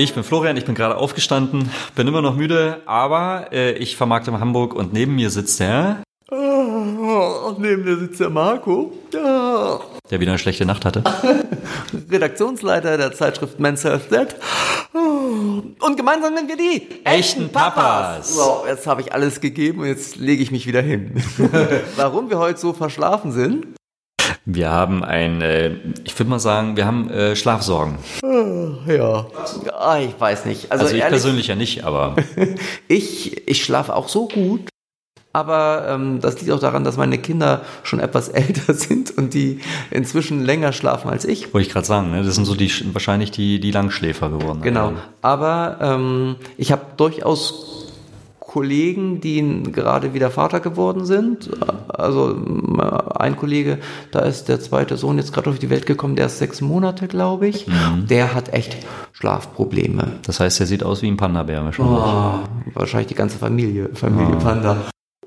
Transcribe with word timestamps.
Ich 0.00 0.14
bin 0.14 0.24
Florian, 0.24 0.56
ich 0.56 0.64
bin 0.64 0.74
gerade 0.74 0.96
aufgestanden, 0.96 1.70
bin 1.94 2.08
immer 2.08 2.22
noch 2.22 2.34
müde, 2.34 2.80
aber 2.86 3.48
äh, 3.52 3.72
ich 3.72 3.98
vermarkte 3.98 4.30
in 4.30 4.40
Hamburg 4.40 4.74
und 4.74 4.94
neben 4.94 5.14
mir 5.14 5.28
sitzt 5.28 5.60
der, 5.60 6.02
Oh, 6.32 7.54
neben 7.58 7.84
mir 7.84 7.98
sitzt 7.98 8.18
der 8.20 8.30
Marco. 8.30 8.92
Ja. 9.12 9.78
der 10.10 10.20
wieder 10.20 10.30
eine 10.32 10.38
schlechte 10.38 10.64
Nacht 10.64 10.86
hatte. 10.86 11.02
Redaktionsleiter 12.10 12.96
der 12.96 13.12
Zeitschrift 13.12 13.60
Men's 13.60 13.84
Health 13.84 14.10
Net. 14.10 14.36
Und 14.92 15.96
gemeinsam 15.96 16.34
sind 16.34 16.48
wir 16.48 16.56
die 16.56 17.04
Echten 17.04 17.50
Papas. 17.50 18.36
So, 18.36 18.64
jetzt 18.66 18.86
habe 18.86 19.02
ich 19.02 19.12
alles 19.12 19.42
gegeben 19.42 19.80
und 19.80 19.86
jetzt 19.88 20.16
lege 20.16 20.42
ich 20.42 20.50
mich 20.50 20.66
wieder 20.66 20.80
hin. 20.80 21.22
Warum 21.96 22.30
wir 22.30 22.38
heute 22.38 22.58
so 22.58 22.72
verschlafen 22.72 23.32
sind? 23.32 23.66
Wir 24.44 24.70
haben 24.70 25.04
ein, 25.04 25.40
äh, 25.42 25.72
ich 26.04 26.18
würde 26.18 26.30
mal 26.30 26.40
sagen, 26.40 26.76
wir 26.76 26.86
haben 26.86 27.10
äh, 27.10 27.36
Schlafsorgen. 27.36 27.98
Ja. 28.86 29.26
Ah, 29.78 29.98
ich 29.98 30.18
weiß 30.18 30.46
nicht. 30.46 30.72
Also, 30.72 30.84
Also 30.84 30.96
ich 30.96 31.02
ehrlich, 31.02 31.20
persönlich 31.20 31.46
ja 31.48 31.54
nicht, 31.54 31.84
aber 31.84 32.16
ich, 32.88 33.48
ich 33.48 33.64
schlafe 33.64 33.94
auch 33.94 34.08
so 34.08 34.28
gut. 34.28 34.62
Aber 35.32 35.86
ähm, 35.88 36.20
das 36.20 36.40
liegt 36.40 36.50
auch 36.50 36.58
daran, 36.58 36.82
dass 36.82 36.96
meine 36.96 37.16
Kinder 37.18 37.60
schon 37.84 38.00
etwas 38.00 38.28
älter 38.30 38.74
sind 38.74 39.16
und 39.16 39.32
die 39.32 39.60
inzwischen 39.90 40.44
länger 40.44 40.72
schlafen 40.72 41.08
als 41.08 41.24
ich. 41.24 41.54
wollte 41.54 41.68
ich 41.68 41.72
gerade 41.72 41.86
sagen, 41.86 42.10
ne? 42.10 42.24
das 42.24 42.34
sind 42.34 42.46
so 42.46 42.56
die 42.56 42.72
wahrscheinlich 42.92 43.30
die, 43.30 43.60
die 43.60 43.70
Langschläfer 43.70 44.28
geworden. 44.28 44.60
Genau. 44.62 44.94
Aber 45.22 45.78
ähm, 45.80 46.36
ich 46.56 46.72
habe 46.72 46.82
durchaus 46.96 47.79
Kollegen, 48.50 49.20
die 49.20 49.62
gerade 49.70 50.12
wieder 50.12 50.28
Vater 50.28 50.58
geworden 50.58 51.04
sind. 51.04 51.50
Also 51.86 52.30
äh, 52.30 53.16
ein 53.16 53.36
Kollege, 53.36 53.78
da 54.10 54.22
ist 54.22 54.48
der 54.48 54.58
zweite 54.58 54.96
Sohn 54.96 55.18
jetzt 55.18 55.32
gerade 55.32 55.50
auf 55.50 55.60
die 55.60 55.70
Welt 55.70 55.86
gekommen, 55.86 56.16
der 56.16 56.26
ist 56.26 56.40
sechs 56.40 56.60
Monate, 56.60 57.06
glaube 57.06 57.46
ich. 57.46 57.66
Der 58.08 58.34
hat 58.34 58.52
echt 58.52 58.76
Schlafprobleme. 59.12 60.14
Das 60.26 60.40
heißt, 60.40 60.58
er 60.58 60.66
sieht 60.66 60.82
aus 60.82 61.00
wie 61.02 61.06
ein 61.08 61.16
Panda-Bär 61.16 61.64
wahrscheinlich. 61.64 61.96
Oh, 61.96 62.40
wahrscheinlich 62.74 63.06
die 63.06 63.14
ganze 63.14 63.38
Familie, 63.38 63.90
Familie 63.94 64.34
Panda. 64.34 64.78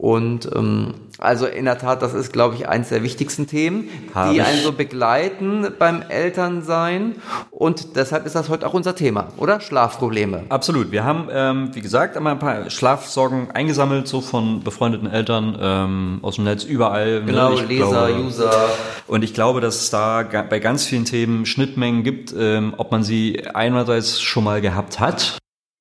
Und 0.03 0.49
ähm, 0.53 0.95
also 1.17 1.45
in 1.45 1.63
der 1.63 1.77
Tat, 1.77 2.01
das 2.01 2.13
ist, 2.13 2.33
glaube 2.33 2.55
ich, 2.55 2.67
eines 2.67 2.89
der 2.89 3.03
wichtigsten 3.03 3.47
Themen, 3.47 3.87
Hab 4.13 4.33
die 4.33 4.41
einen 4.41 4.61
so 4.61 4.73
begleiten 4.73 5.65
beim 5.79 6.01
Elternsein. 6.01 7.15
Und 7.51 7.95
deshalb 7.95 8.25
ist 8.25 8.35
das 8.35 8.49
heute 8.49 8.67
auch 8.67 8.73
unser 8.73 8.95
Thema, 8.95 9.29
oder? 9.37 9.61
Schlafprobleme. 9.61 10.43
Absolut. 10.49 10.91
Wir 10.91 11.05
haben, 11.05 11.29
ähm, 11.31 11.69
wie 11.71 11.79
gesagt, 11.79 12.17
einmal 12.17 12.33
ein 12.33 12.39
paar 12.39 12.69
Schlafsorgen 12.69 13.51
eingesammelt, 13.51 14.09
so 14.09 14.19
von 14.19 14.61
befreundeten 14.61 15.09
Eltern 15.09 15.57
ähm, 15.61 16.19
aus 16.21 16.35
dem 16.35 16.43
Netz 16.43 16.65
überall. 16.65 17.21
ne? 17.21 17.25
Genau, 17.25 17.53
Ich 17.53 17.65
Leser, 17.65 18.07
glaube- 18.07 18.23
User. 18.25 18.51
Und 19.07 19.23
ich 19.23 19.33
glaube, 19.33 19.61
dass 19.61 19.75
es 19.83 19.89
da 19.89 20.23
bei 20.23 20.59
ganz 20.59 20.83
vielen 20.83 21.05
Themen 21.05 21.45
Schnittmengen 21.45 22.03
gibt, 22.03 22.35
ähm, 22.37 22.73
ob 22.75 22.91
man 22.91 23.03
sie 23.03 23.41
einerseits 23.53 24.19
schon 24.19 24.43
mal 24.43 24.59
gehabt 24.59 24.99
hat, 24.99 25.37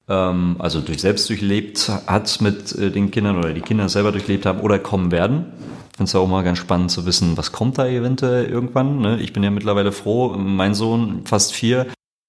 ähm, 0.09 0.57
also 0.59 0.81
durch 0.81 1.01
selbst 1.01 1.29
durchlebt 1.29 1.91
hat 2.07 2.41
mit 2.41 2.73
äh, 2.73 2.91
den 2.91 3.11
Kindern 3.11 3.39
oder 3.39 3.53
die 3.53 3.61
Kinder 3.61 3.89
selber 3.89 4.13
durchlebt 4.13 4.47
haben 4.47 4.61
oder 4.61 4.79
kommen 4.79 5.11
werden. 5.11 5.53
Ich 5.91 5.97
finde 5.97 6.09
es 6.09 6.13
ja 6.15 6.21
auch 6.21 6.29
mal 6.29 6.43
ganz 6.43 6.59
spannend 6.59 6.91
zu 6.91 7.05
wissen, 7.05 7.37
was 7.37 7.53
kommt 7.53 7.79
da 7.79 7.87
eventuell 7.87 8.47
irgendwann. 8.47 9.01
Ne? 9.01 9.21
Ich 9.21 9.33
bin 9.33 9.43
ja 9.43 9.51
mittlerweile 9.51 9.93
froh, 9.93 10.35
mein 10.37 10.75
Sohn, 10.75 11.23
fast 11.27 11.53
vier, 11.53 11.87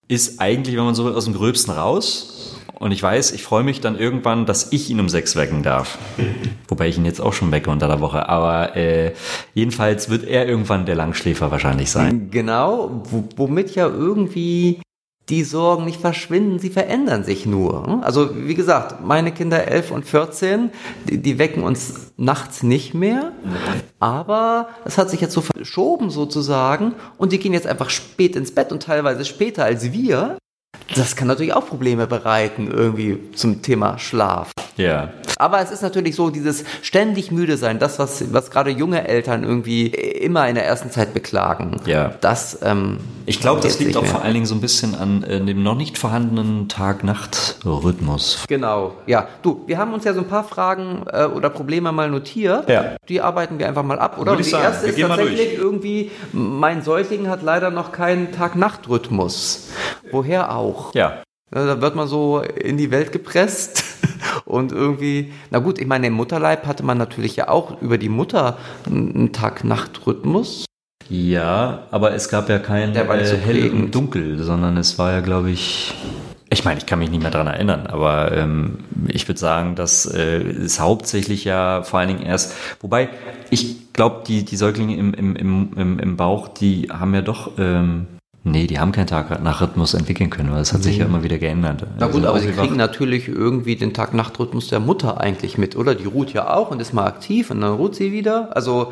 ist 0.07 0.41
eigentlich, 0.41 0.75
wenn 0.75 0.83
man 0.83 0.95
so 0.95 1.05
will, 1.05 1.13
aus 1.13 1.25
dem 1.25 1.33
Gröbsten 1.33 1.73
raus. 1.73 2.59
Und 2.79 2.91
ich 2.91 3.01
weiß, 3.01 3.31
ich 3.31 3.43
freue 3.43 3.63
mich 3.63 3.79
dann 3.79 3.97
irgendwann, 3.97 4.45
dass 4.45 4.73
ich 4.73 4.89
ihn 4.89 4.99
um 4.99 5.07
sechs 5.07 5.37
wecken 5.37 5.63
darf. 5.63 5.97
Wobei 6.67 6.89
ich 6.89 6.97
ihn 6.97 7.05
jetzt 7.05 7.21
auch 7.21 7.31
schon 7.31 7.51
wecke 7.51 7.69
unter 7.69 7.87
der 7.87 8.01
Woche. 8.01 8.27
Aber 8.27 8.75
äh, 8.75 9.13
jedenfalls 9.53 10.09
wird 10.09 10.25
er 10.25 10.47
irgendwann 10.47 10.85
der 10.85 10.95
Langschläfer 10.95 11.49
wahrscheinlich 11.49 11.89
sein. 11.89 12.29
Genau, 12.29 13.03
wo, 13.09 13.23
womit 13.37 13.75
ja 13.75 13.87
irgendwie 13.87 14.81
die 15.29 15.43
Sorgen 15.43 15.85
nicht 15.85 16.01
verschwinden, 16.01 16.59
sie 16.59 16.69
verändern 16.69 17.23
sich 17.23 17.45
nur. 17.45 18.03
Also 18.03 18.31
wie 18.35 18.55
gesagt, 18.55 19.05
meine 19.05 19.31
Kinder 19.31 19.67
11 19.67 19.91
und 19.91 20.05
14, 20.05 20.69
die, 21.09 21.17
die 21.19 21.39
wecken 21.39 21.63
uns 21.63 22.11
nachts 22.17 22.61
nicht 22.61 22.93
mehr, 22.93 23.31
aber 23.99 24.67
es 24.83 24.97
hat 24.97 25.09
sich 25.09 25.21
jetzt 25.21 25.33
so 25.33 25.41
verschoben 25.41 26.09
sozusagen 26.09 26.93
und 27.17 27.31
die 27.31 27.39
gehen 27.39 27.53
jetzt 27.53 27.67
einfach 27.67 27.89
spät 27.89 28.35
ins 28.35 28.53
Bett 28.53 28.71
und 28.71 28.83
teilweise 28.83 29.23
später 29.23 29.63
als 29.63 29.93
wir. 29.93 30.37
Das 30.95 31.15
kann 31.15 31.27
natürlich 31.27 31.53
auch 31.53 31.67
Probleme 31.67 32.07
bereiten 32.07 32.69
irgendwie 32.71 33.19
zum 33.35 33.61
Thema 33.61 33.97
Schlaf. 33.97 34.51
Ja. 34.77 35.09
Aber 35.37 35.59
es 35.61 35.71
ist 35.71 35.81
natürlich 35.81 36.15
so, 36.15 36.29
dieses 36.29 36.63
ständig 36.81 37.31
müde 37.31 37.57
sein, 37.57 37.79
das, 37.79 37.99
was, 37.99 38.33
was 38.33 38.49
gerade 38.51 38.69
junge 38.69 39.07
Eltern 39.07 39.43
irgendwie 39.43 39.87
immer 39.87 40.47
in 40.47 40.55
der 40.55 40.65
ersten 40.65 40.89
Zeit 40.91 41.13
beklagen. 41.13 41.81
Ja. 41.85 42.13
Das, 42.21 42.59
ähm, 42.63 42.97
Ich 43.25 43.39
glaube, 43.39 43.61
das 43.61 43.79
liegt 43.79 43.97
auch 43.97 44.01
mehr. 44.03 44.11
vor 44.11 44.21
allen 44.23 44.33
Dingen 44.33 44.45
so 44.45 44.55
ein 44.55 44.61
bisschen 44.61 44.95
an 44.95 45.23
äh, 45.23 45.43
dem 45.43 45.63
noch 45.63 45.75
nicht 45.75 45.97
vorhandenen 45.97 46.69
Tag-Nacht-Rhythmus. 46.69 48.45
Genau, 48.47 48.93
ja. 49.05 49.27
Du, 49.41 49.63
wir 49.67 49.77
haben 49.77 49.93
uns 49.93 50.05
ja 50.05 50.13
so 50.13 50.21
ein 50.21 50.27
paar 50.27 50.43
Fragen 50.43 51.03
äh, 51.11 51.25
oder 51.25 51.49
Probleme 51.49 51.91
mal 51.91 52.09
notiert. 52.09 52.69
Ja. 52.69 52.95
Die 53.09 53.21
arbeiten 53.21 53.59
wir 53.59 53.67
einfach 53.67 53.83
mal 53.83 53.99
ab, 53.99 54.17
oder? 54.19 54.31
Würde 54.31 54.41
ich 54.41 54.47
die 54.47 54.51
sagen, 54.51 54.63
erste 54.65 54.95
wir 54.95 55.05
ist 55.05 55.09
tatsächlich 55.09 55.57
irgendwie, 55.57 56.11
mein 56.31 56.81
Säugling 56.83 57.27
hat 57.29 57.41
leider 57.43 57.69
noch 57.69 57.91
keinen 57.91 58.31
Tag-Nacht-Rhythmus. 58.31 59.69
Woher 60.11 60.55
auch? 60.55 60.72
Ja. 60.93 61.23
Ja, 61.53 61.65
Da 61.65 61.81
wird 61.81 61.95
man 61.95 62.07
so 62.07 62.39
in 62.41 62.77
die 62.77 62.91
Welt 62.91 63.11
gepresst 63.11 63.83
und 64.45 64.71
irgendwie, 64.71 65.33
na 65.51 65.59
gut, 65.59 65.79
ich 65.79 65.87
meine, 65.87 66.07
im 66.07 66.13
Mutterleib 66.13 66.65
hatte 66.65 66.83
man 66.83 66.97
natürlich 66.97 67.35
ja 67.35 67.49
auch 67.49 67.81
über 67.81 67.97
die 67.97 68.09
Mutter 68.09 68.57
einen 68.85 69.31
Tag-Nacht-Rhythmus. 69.31 70.65
Ja, 71.09 71.83
aber 71.91 72.13
es 72.13 72.29
gab 72.29 72.49
ja 72.49 72.59
kein 72.59 72.93
Der 72.93 73.07
war 73.07 73.17
nicht 73.17 73.27
so 73.27 73.35
äh, 73.35 73.39
hell 73.39 73.71
und 73.71 73.93
dunkel, 73.93 74.41
sondern 74.41 74.77
es 74.77 74.97
war 74.97 75.11
ja, 75.11 75.19
glaube 75.19 75.51
ich. 75.51 75.93
Ich 76.49 76.65
meine, 76.65 76.79
ich 76.79 76.85
kann 76.85 76.99
mich 76.99 77.09
nicht 77.09 77.21
mehr 77.21 77.31
dran 77.31 77.47
erinnern, 77.47 77.87
aber 77.87 78.31
ähm, 78.31 78.79
ich 79.07 79.27
würde 79.27 79.39
sagen, 79.39 79.75
dass 79.75 80.05
äh, 80.05 80.39
es 80.39 80.79
hauptsächlich 80.79 81.45
ja 81.45 81.81
vor 81.81 81.99
allen 81.99 82.09
Dingen 82.09 82.21
erst, 82.21 82.55
wobei 82.79 83.09
ich 83.49 83.91
glaube, 83.91 84.23
die, 84.27 84.45
die 84.45 84.55
Säuglinge 84.55 84.95
im, 84.95 85.13
im, 85.13 85.35
im, 85.35 85.73
im, 85.75 85.99
im 85.99 86.17
Bauch, 86.17 86.47
die 86.47 86.89
haben 86.91 87.13
ja 87.15 87.21
doch, 87.21 87.51
ähm, 87.57 88.05
nee, 88.43 88.67
die 88.67 88.79
haben 88.79 88.91
keinen 88.91 89.07
Tag 89.07 89.41
nach 89.43 89.61
Rhythmus 89.61 89.93
entwickeln 89.93 90.29
können, 90.29 90.51
weil 90.51 90.59
das 90.59 90.73
hat 90.73 90.83
sich 90.83 90.97
ja 90.97 91.05
immer 91.05 91.23
wieder 91.23 91.37
geändert. 91.37 91.85
Na 91.97 92.07
gut, 92.07 92.15
Also 92.17 92.27
aber 92.29 92.39
sie 92.39 92.51
kriegen 92.51 92.75
natürlich 92.77 93.27
irgendwie 93.27 93.75
den 93.75 93.93
Tag-Nacht-Rhythmus 93.93 94.67
der 94.67 94.79
Mutter 94.79 95.19
eigentlich 95.19 95.57
mit, 95.57 95.75
oder? 95.75 95.95
Die 95.95 96.05
ruht 96.05 96.33
ja 96.33 96.53
auch 96.53 96.71
und 96.71 96.81
ist 96.81 96.93
mal 96.93 97.05
aktiv 97.05 97.51
und 97.51 97.61
dann 97.61 97.73
ruht 97.73 97.95
sie 97.95 98.11
wieder. 98.11 98.49
Also, 98.55 98.91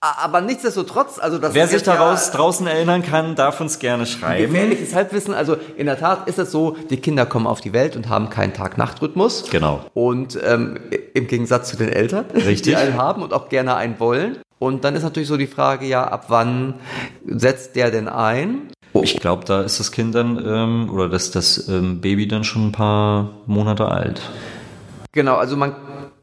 aber 0.00 0.40
nichtsdestotrotz, 0.40 1.18
also 1.18 1.38
das 1.38 1.54
Wer 1.54 1.66
sich 1.66 1.78
jetzt 1.78 1.86
ja 1.86 1.94
daraus 1.96 2.30
draußen 2.30 2.66
erinnern 2.66 3.02
kann, 3.02 3.34
darf 3.34 3.60
uns 3.60 3.78
gerne 3.78 4.06
schreiben. 4.06 4.52
gefährliches 4.52 4.94
Halbwissen. 4.94 5.34
Also 5.34 5.56
in 5.76 5.86
der 5.86 5.98
Tat 5.98 6.28
ist 6.28 6.38
es 6.38 6.52
so, 6.52 6.76
die 6.90 6.98
Kinder 6.98 7.26
kommen 7.26 7.46
auf 7.46 7.60
die 7.60 7.72
Welt 7.72 7.96
und 7.96 8.08
haben 8.08 8.30
keinen 8.30 8.52
Tag-Nacht-Rhythmus. 8.52 9.44
Genau. 9.50 9.80
Und 9.94 10.38
ähm, 10.46 10.78
im 11.14 11.26
Gegensatz 11.26 11.70
zu 11.70 11.76
den 11.76 11.88
Eltern, 11.88 12.26
Richtig. 12.34 12.62
die 12.62 12.76
einen 12.76 12.96
haben 12.96 13.22
und 13.22 13.32
auch 13.32 13.48
gerne 13.48 13.74
einen 13.74 13.98
wollen. 13.98 14.36
Und 14.58 14.84
dann 14.84 14.94
ist 14.94 15.02
natürlich 15.02 15.28
so 15.28 15.36
die 15.36 15.46
Frage, 15.46 15.86
ja, 15.86 16.06
ab 16.06 16.26
wann 16.28 16.74
setzt 17.26 17.76
der 17.76 17.90
denn 17.90 18.08
ein? 18.08 18.68
Ich 19.02 19.20
glaube, 19.20 19.44
da 19.44 19.60
ist 19.62 19.78
das 19.78 19.92
Kind 19.92 20.14
dann 20.14 20.42
ähm, 20.44 20.90
oder 20.90 21.08
das, 21.08 21.30
das 21.30 21.68
ähm, 21.68 22.00
Baby 22.00 22.26
dann 22.26 22.44
schon 22.44 22.68
ein 22.68 22.72
paar 22.72 23.30
Monate 23.46 23.86
alt. 23.88 24.22
Genau, 25.12 25.36
also 25.36 25.56
man 25.56 25.74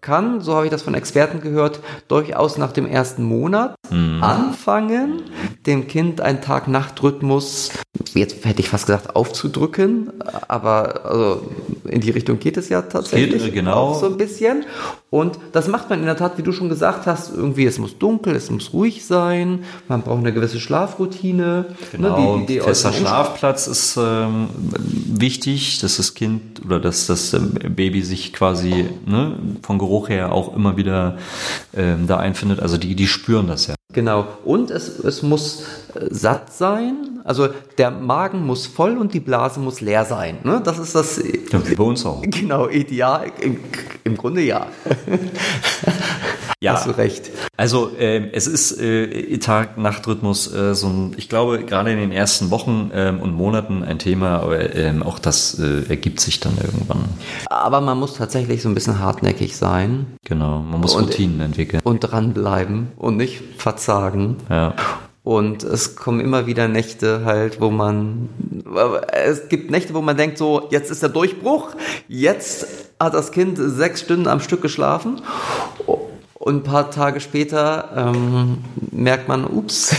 kann, 0.01 0.41
so 0.41 0.55
habe 0.55 0.65
ich 0.65 0.71
das 0.71 0.81
von 0.83 0.93
Experten 0.93 1.41
gehört, 1.41 1.79
durchaus 2.07 2.57
nach 2.57 2.71
dem 2.71 2.85
ersten 2.85 3.23
Monat 3.23 3.75
anfangen, 4.21 5.23
dem 5.65 5.87
Kind 5.87 6.21
einen 6.21 6.41
Tag-Nacht-Rhythmus, 6.41 7.71
jetzt 8.13 8.45
hätte 8.45 8.59
ich 8.59 8.69
fast 8.69 8.85
gesagt, 8.85 9.15
aufzudrücken, 9.15 10.11
aber 10.47 11.05
also 11.05 11.49
in 11.93 12.01
die 12.01 12.09
Richtung 12.09 12.39
geht 12.39 12.57
es 12.57 12.69
ja 12.69 12.81
tatsächlich 12.81 13.43
geht, 13.43 13.53
genau. 13.53 13.73
auch 13.73 13.99
so 13.99 14.07
ein 14.07 14.17
bisschen. 14.17 14.65
Und 15.09 15.37
das 15.51 15.67
macht 15.67 15.89
man 15.89 15.99
in 15.99 16.05
der 16.05 16.17
Tat, 16.17 16.37
wie 16.37 16.41
du 16.41 16.51
schon 16.51 16.69
gesagt 16.69 17.05
hast, 17.05 17.33
irgendwie, 17.35 17.65
es 17.65 17.77
muss 17.77 17.97
dunkel, 17.99 18.35
es 18.35 18.49
muss 18.49 18.73
ruhig 18.73 19.05
sein, 19.05 19.63
man 19.87 20.01
braucht 20.01 20.19
eine 20.19 20.33
gewisse 20.33 20.59
Schlafroutine. 20.59 21.65
Genau, 21.91 22.37
ne, 22.37 22.45
die, 22.47 22.53
die 22.53 22.59
fester 22.59 22.91
Schlafplatz 22.91 23.67
ist 23.67 23.97
ähm, 23.97 24.49
wichtig, 24.79 25.79
dass 25.79 25.97
das 25.97 26.15
Kind 26.15 26.65
oder 26.65 26.79
dass 26.79 27.07
das 27.07 27.33
ähm, 27.33 27.53
Baby 27.53 28.01
sich 28.01 28.33
quasi 28.33 28.89
ne, 29.05 29.37
vom 29.61 29.77
Geruch 29.77 30.09
her 30.09 30.31
auch 30.31 30.55
immer 30.55 30.77
wieder 30.77 31.17
ähm, 31.75 32.07
da 32.07 32.17
einfindet. 32.17 32.59
Also 32.59 32.77
die, 32.77 32.95
die 32.95 33.07
spüren 33.07 33.47
das 33.47 33.67
ja. 33.67 33.75
Genau. 33.93 34.27
Und 34.43 34.71
es, 34.71 34.99
es 34.99 35.21
muss 35.21 35.63
äh, 35.93 36.07
satt 36.09 36.51
sein. 36.51 37.12
Also 37.23 37.49
der 37.77 37.89
Magen 37.91 38.45
muss 38.45 38.67
voll 38.67 38.97
und 38.97 39.13
die 39.13 39.19
Blase 39.19 39.59
muss 39.59 39.79
leer 39.81 40.05
sein. 40.05 40.37
Ne? 40.43 40.61
Das 40.63 40.77
ist 40.79 40.93
das 40.95 41.17
äh, 41.19 41.39
Ja, 41.51 41.67
wie 41.67 41.75
bei 41.75 41.83
uns 41.83 42.05
auch. 42.05 42.21
genau 42.25 42.67
Ideal. 42.67 43.31
Im, 43.39 43.59
Im 44.03 44.17
Grunde 44.17 44.41
ja. 44.41 44.67
Ja. 46.59 46.73
Hast 46.75 46.85
du 46.87 46.91
recht. 46.91 47.29
Also 47.57 47.91
ähm, 47.99 48.29
es 48.31 48.47
ist 48.47 48.79
äh, 48.79 49.37
Tag-Nacht-Rhythmus 49.37 50.53
äh, 50.53 50.73
so 50.75 50.87
ein, 50.87 51.13
ich 51.17 51.27
glaube, 51.27 51.59
gerade 51.65 51.91
in 51.91 51.97
den 51.97 52.11
ersten 52.13 52.51
Wochen 52.51 52.89
ähm, 52.93 53.19
und 53.19 53.33
Monaten 53.33 53.83
ein 53.83 53.99
Thema, 53.99 54.39
aber 54.39 54.73
ähm, 54.73 55.03
auch 55.03 55.19
das 55.19 55.59
äh, 55.59 55.83
ergibt 55.89 56.21
sich 56.21 56.39
dann 56.39 56.53
irgendwann. 56.63 57.03
Aber 57.49 57.81
man 57.81 57.99
muss 57.99 58.13
tatsächlich 58.15 58.61
so 58.61 58.69
ein 58.69 58.75
bisschen 58.75 58.99
hartnäckig 58.99 59.57
sein 59.57 60.05
Genau, 60.25 60.59
man 60.59 60.79
muss 60.79 60.95
Und- 60.95 61.05
Routinen 61.07 61.41
entwickeln. 61.41 61.81
und 61.83 61.99
dranbleiben 61.99 62.87
und 62.95 63.17
nicht 63.17 63.41
verzagen. 63.57 64.37
Ja. 64.49 64.73
Und 65.23 65.63
es 65.63 65.95
kommen 65.95 66.19
immer 66.19 66.47
wieder 66.47 66.67
Nächte 66.67 67.23
halt, 67.23 67.61
wo 67.61 67.69
man, 67.69 68.27
es 69.13 69.47
gibt 69.47 69.71
Nächte, 69.71 69.93
wo 69.93 70.01
man 70.01 70.17
denkt 70.17 70.37
so, 70.37 70.67
jetzt 70.69 70.91
ist 70.91 71.01
der 71.01 71.09
Durchbruch, 71.09 71.75
jetzt 72.09 72.67
hat 72.99 73.13
das 73.13 73.31
Kind 73.31 73.57
sechs 73.57 74.01
Stunden 74.01 74.27
am 74.27 74.41
Stück 74.41 74.61
geschlafen. 74.61 75.21
Und 76.43 76.55
ein 76.57 76.63
paar 76.63 76.91
Tage 76.91 77.21
später 77.21 77.89
ähm, 77.95 78.57
merkt 78.91 79.29
man, 79.29 79.45
ups, 79.45 79.95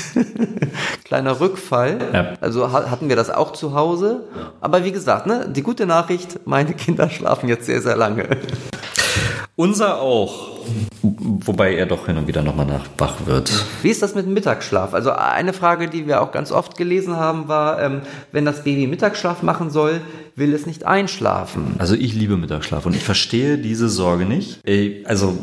kleiner 1.05 1.41
Rückfall. 1.41 1.99
Ja. 2.13 2.35
Also 2.43 2.71
hatten 2.71 3.09
wir 3.09 3.17
das 3.17 3.31
auch 3.31 3.55
zu 3.55 3.75
Hause. 3.75 4.25
Aber 4.61 4.85
wie 4.85 4.93
gesagt, 4.93 5.27
ne, 5.27 5.49
die 5.49 5.63
gute 5.63 5.87
Nachricht, 5.87 6.41
meine 6.45 6.75
Kinder 6.75 7.09
schlafen 7.09 7.49
jetzt 7.49 7.65
sehr, 7.65 7.81
sehr 7.81 7.97
lange. 7.97 8.29
Unser 9.57 10.03
auch. 10.03 10.59
Wobei 11.45 11.75
er 11.75 11.87
doch 11.87 12.07
hin 12.07 12.17
und 12.17 12.27
wieder 12.27 12.43
nochmal 12.43 12.67
nach 12.67 12.87
wach 12.97 13.27
wird. 13.27 13.53
Wie 13.83 13.91
ist 13.91 14.03
das 14.03 14.15
mit 14.15 14.27
dem 14.27 14.33
Mittagsschlaf? 14.35 14.95
Also 14.95 15.13
eine 15.13 15.53
Frage, 15.53 15.89
die 15.89 16.07
wir 16.07 16.23
auch 16.23 16.33
ganz 16.33 16.53
oft 16.53 16.77
gelesen 16.77 17.17
haben, 17.17 17.49
war, 17.49 17.83
ähm, 17.83 18.01
wenn 18.33 18.45
das 18.45 18.65
Baby 18.65 18.87
Mittagsschlaf 18.87 19.43
machen 19.43 19.71
soll, 19.71 20.01
will 20.37 20.55
es 20.55 20.67
nicht 20.67 20.87
einschlafen. 20.87 21.75
Also 21.79 21.95
ich 21.95 22.15
liebe 22.15 22.37
Mittagsschlaf 22.37 22.87
und 22.87 22.97
ich 22.97 23.05
verstehe 23.05 23.59
diese 23.59 23.89
Sorge 23.89 24.25
nicht. 24.25 24.61
Also 25.05 25.39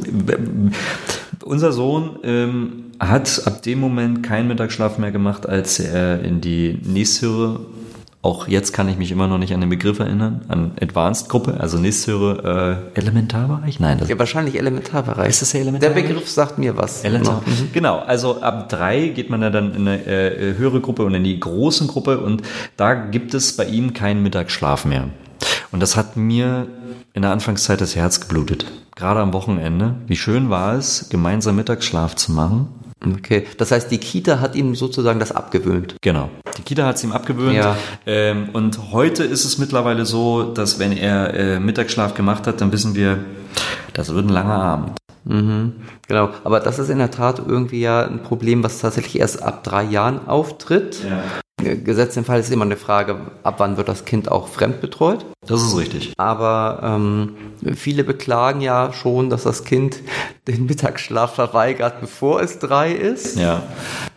unser 1.43 1.71
Sohn 1.71 2.19
ähm, 2.23 2.85
hat 2.99 3.43
ab 3.45 3.61
dem 3.61 3.79
Moment 3.79 4.23
keinen 4.23 4.47
Mittagsschlaf 4.47 4.97
mehr 4.97 5.11
gemacht, 5.11 5.47
als 5.47 5.79
er 5.79 6.23
in 6.23 6.41
die 6.41 6.79
Nächsthöre 6.83 7.61
auch 8.23 8.47
jetzt 8.47 8.71
kann 8.71 8.87
ich 8.87 8.97
mich 8.97 9.11
immer 9.11 9.27
noch 9.27 9.39
nicht 9.39 9.53
an 9.53 9.61
den 9.61 9.69
Begriff 9.69 9.99
erinnern, 9.99 10.41
an 10.47 10.71
Advanced-Gruppe, 10.79 11.57
also 11.59 11.79
nächsthöhere 11.79 12.91
äh, 12.93 12.99
Elementarbereich? 12.99 13.79
Nein. 13.79 13.97
Das 13.97 14.09
ja, 14.09 14.19
wahrscheinlich 14.19 14.57
Elementarbereich. 14.59 15.29
Ist 15.29 15.41
das 15.41 15.51
der 15.51 15.61
Elementarbereich? 15.61 16.03
Der 16.03 16.13
Begriff 16.13 16.29
sagt 16.29 16.59
mir 16.59 16.77
was. 16.77 17.03
Elementar. 17.03 17.41
Mhm. 17.45 17.69
Genau, 17.73 17.97
also 17.99 18.41
ab 18.41 18.69
drei 18.69 19.07
geht 19.07 19.31
man 19.31 19.41
ja 19.41 19.49
dann 19.49 19.73
in 19.73 19.87
eine 19.87 20.05
äh, 20.05 20.55
höhere 20.55 20.81
Gruppe 20.81 21.03
und 21.03 21.15
in 21.15 21.23
die 21.23 21.39
großen 21.39 21.87
Gruppe 21.87 22.19
und 22.19 22.43
da 22.77 22.93
gibt 22.93 23.33
es 23.33 23.57
bei 23.57 23.65
ihm 23.65 23.93
keinen 23.93 24.21
Mittagsschlaf 24.21 24.85
mehr. 24.85 25.05
Und 25.71 25.79
das 25.79 25.95
hat 25.95 26.15
mir 26.15 26.67
in 27.13 27.23
der 27.23 27.31
Anfangszeit 27.31 27.81
das 27.81 27.95
Herz 27.95 28.19
geblutet. 28.19 28.65
Gerade 28.95 29.19
am 29.21 29.33
Wochenende. 29.33 29.95
Wie 30.05 30.15
schön 30.15 30.51
war 30.51 30.75
es, 30.75 31.09
gemeinsam 31.09 31.55
Mittagsschlaf 31.55 32.15
zu 32.15 32.33
machen 32.33 32.67
Okay, 33.03 33.47
das 33.57 33.71
heißt, 33.71 33.89
die 33.89 33.97
Kita 33.97 34.39
hat 34.39 34.55
ihm 34.55 34.75
sozusagen 34.75 35.19
das 35.19 35.31
abgewöhnt. 35.31 35.95
Genau, 36.01 36.29
die 36.57 36.61
Kita 36.61 36.85
hat 36.85 36.97
es 36.97 37.03
ihm 37.03 37.11
abgewöhnt. 37.11 37.55
Ja. 37.55 37.75
Ähm, 38.05 38.49
und 38.53 38.91
heute 38.91 39.23
ist 39.23 39.43
es 39.43 39.57
mittlerweile 39.57 40.05
so, 40.05 40.43
dass 40.43 40.77
wenn 40.77 40.91
er 40.91 41.33
äh, 41.33 41.59
Mittagsschlaf 41.59 42.13
gemacht 42.13 42.45
hat, 42.45 42.61
dann 42.61 42.71
wissen 42.71 42.93
wir, 42.93 43.17
das 43.93 44.13
wird 44.13 44.25
ein 44.25 44.29
langer 44.29 44.61
Abend. 44.61 44.97
Mhm, 45.23 45.73
genau, 46.07 46.29
aber 46.43 46.59
das 46.59 46.79
ist 46.79 46.89
in 46.89 46.97
der 46.97 47.11
Tat 47.11 47.39
irgendwie 47.45 47.81
ja 47.81 48.05
ein 48.05 48.23
Problem, 48.23 48.63
was 48.63 48.79
tatsächlich 48.79 49.19
erst 49.19 49.41
ab 49.41 49.63
drei 49.63 49.83
Jahren 49.83 50.27
auftritt. 50.27 51.03
Ja. 51.07 51.23
Gesetzt 51.75 52.17
im 52.17 52.25
Fall 52.25 52.39
ist 52.39 52.51
immer 52.51 52.65
eine 52.65 52.75
Frage, 52.75 53.17
ab 53.43 53.55
wann 53.59 53.77
wird 53.77 53.87
das 53.87 54.05
Kind 54.05 54.31
auch 54.31 54.47
fremdbetreut? 54.47 55.25
Das 55.45 55.61
ist 55.61 55.77
richtig. 55.77 56.13
Aber 56.17 56.79
ähm, 56.83 57.35
viele 57.75 58.03
beklagen 58.03 58.61
ja 58.61 58.91
schon, 58.93 59.29
dass 59.29 59.43
das 59.43 59.63
Kind 59.63 59.99
den 60.47 60.65
Mittagsschlaf 60.65 61.35
verweigert, 61.35 62.01
bevor 62.01 62.41
es 62.41 62.57
drei 62.57 62.91
ist. 62.91 63.37
Ja. 63.37 63.61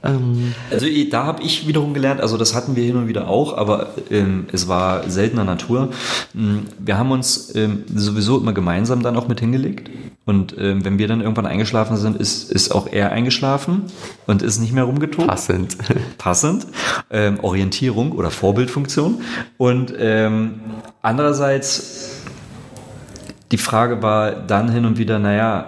Ähm, 0.03 0.55
also 0.71 0.87
da 1.11 1.27
habe 1.27 1.43
ich 1.43 1.69
wiederum 1.69 1.93
gelernt, 1.93 2.23
also 2.23 2.39
das 2.39 2.55
hatten 2.55 2.77
wir 2.77 2.85
hin 2.85 2.97
und 2.97 3.09
wieder 3.09 3.29
auch, 3.29 3.57
aber 3.57 3.91
ähm, 4.11 4.47
es 4.51 4.67
war 4.67 5.09
seltener 5.11 5.45
Natur. 5.45 5.91
Hm, 6.33 6.65
wir 6.79 6.97
haben 6.97 7.11
uns 7.11 7.55
ähm, 7.55 7.85
sowieso 7.95 8.39
immer 8.39 8.55
gemeinsam 8.55 9.03
dann 9.03 9.17
auch 9.17 9.29
mit 9.29 9.41
hingelegt. 9.41 9.91
Und 10.25 10.57
ähm, 10.59 10.83
wenn 10.87 10.99
wir 10.99 11.07
dann 11.09 11.21
irgendwann 11.21 11.45
eingeschlafen 11.45 11.99
sind, 11.99 12.17
ist, 12.17 12.51
ist 12.51 12.75
auch 12.75 12.87
er 12.91 13.13
eingeschlafen 13.13 13.83
und 14.27 14.41
ist 14.41 14.59
nicht 14.59 14.73
mehr 14.73 14.85
rumgetobt. 14.85 15.29
Passend. 15.29 15.77
Passend. 16.19 16.67
Ähm, 17.11 17.41
Orientierung 17.43 18.13
oder 18.13 18.31
Vorbildfunktion. 18.31 19.21
Und 19.59 19.93
ähm, 19.99 20.61
andererseits, 21.03 22.23
die 23.53 23.59
Frage 23.59 24.01
war 24.01 24.31
dann 24.31 24.73
hin 24.73 24.87
und 24.87 24.97
wieder, 24.97 25.19
naja, 25.19 25.67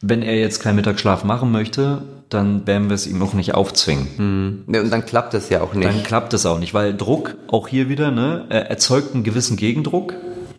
wenn 0.00 0.22
er 0.22 0.36
jetzt 0.36 0.60
keinen 0.60 0.76
Mittagsschlaf 0.76 1.24
machen 1.24 1.50
möchte, 1.52 2.02
dann 2.28 2.66
werden 2.66 2.88
wir 2.88 2.94
es 2.94 3.06
ihm 3.06 3.22
auch 3.22 3.34
nicht 3.34 3.54
aufzwingen. 3.54 4.08
Hm. 4.16 4.64
Ja, 4.74 4.80
und 4.80 4.90
dann 4.90 5.06
klappt 5.06 5.34
es 5.34 5.48
ja 5.48 5.60
auch 5.60 5.74
nicht. 5.74 5.86
Dann 5.86 6.02
klappt 6.02 6.34
es 6.34 6.44
auch 6.44 6.58
nicht, 6.58 6.74
weil 6.74 6.96
Druck, 6.96 7.36
auch 7.48 7.68
hier 7.68 7.88
wieder, 7.88 8.10
ne, 8.10 8.46
erzeugt 8.48 9.14
einen 9.14 9.24
gewissen 9.24 9.56
Gegendruck. 9.56 10.14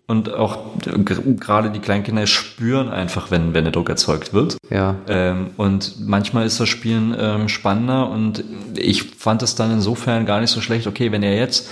Und 0.09 0.33
auch 0.33 0.59
gerade 0.80 1.69
die 1.69 1.80
Kleinkinder 1.80 2.27
spüren 2.27 2.88
einfach, 2.88 3.30
wenn, 3.30 3.54
wenn 3.54 3.65
der 3.65 3.74
Druck 3.74 3.89
erzeugt 3.89 4.33
wird. 4.33 4.57
Ja. 4.69 4.95
Ähm, 5.09 5.50
und 5.57 6.00
manchmal 6.00 6.45
ist 6.45 6.62
das 6.62 6.69
Spielen 6.69 7.13
ähm, 7.19 7.50
spannender 7.50 8.09
und 8.09 8.42
ich 8.77 9.04
fand 9.04 9.44
es 9.44 9.56
dann 9.56 9.69
insofern 9.69 10.25
gar 10.25 10.39
nicht 10.39 10.51
so 10.51 10.62
schlecht. 10.62 10.88
Okay, 10.88 11.12
wenn 11.12 11.24
er 11.24 11.36
jetzt 11.36 11.69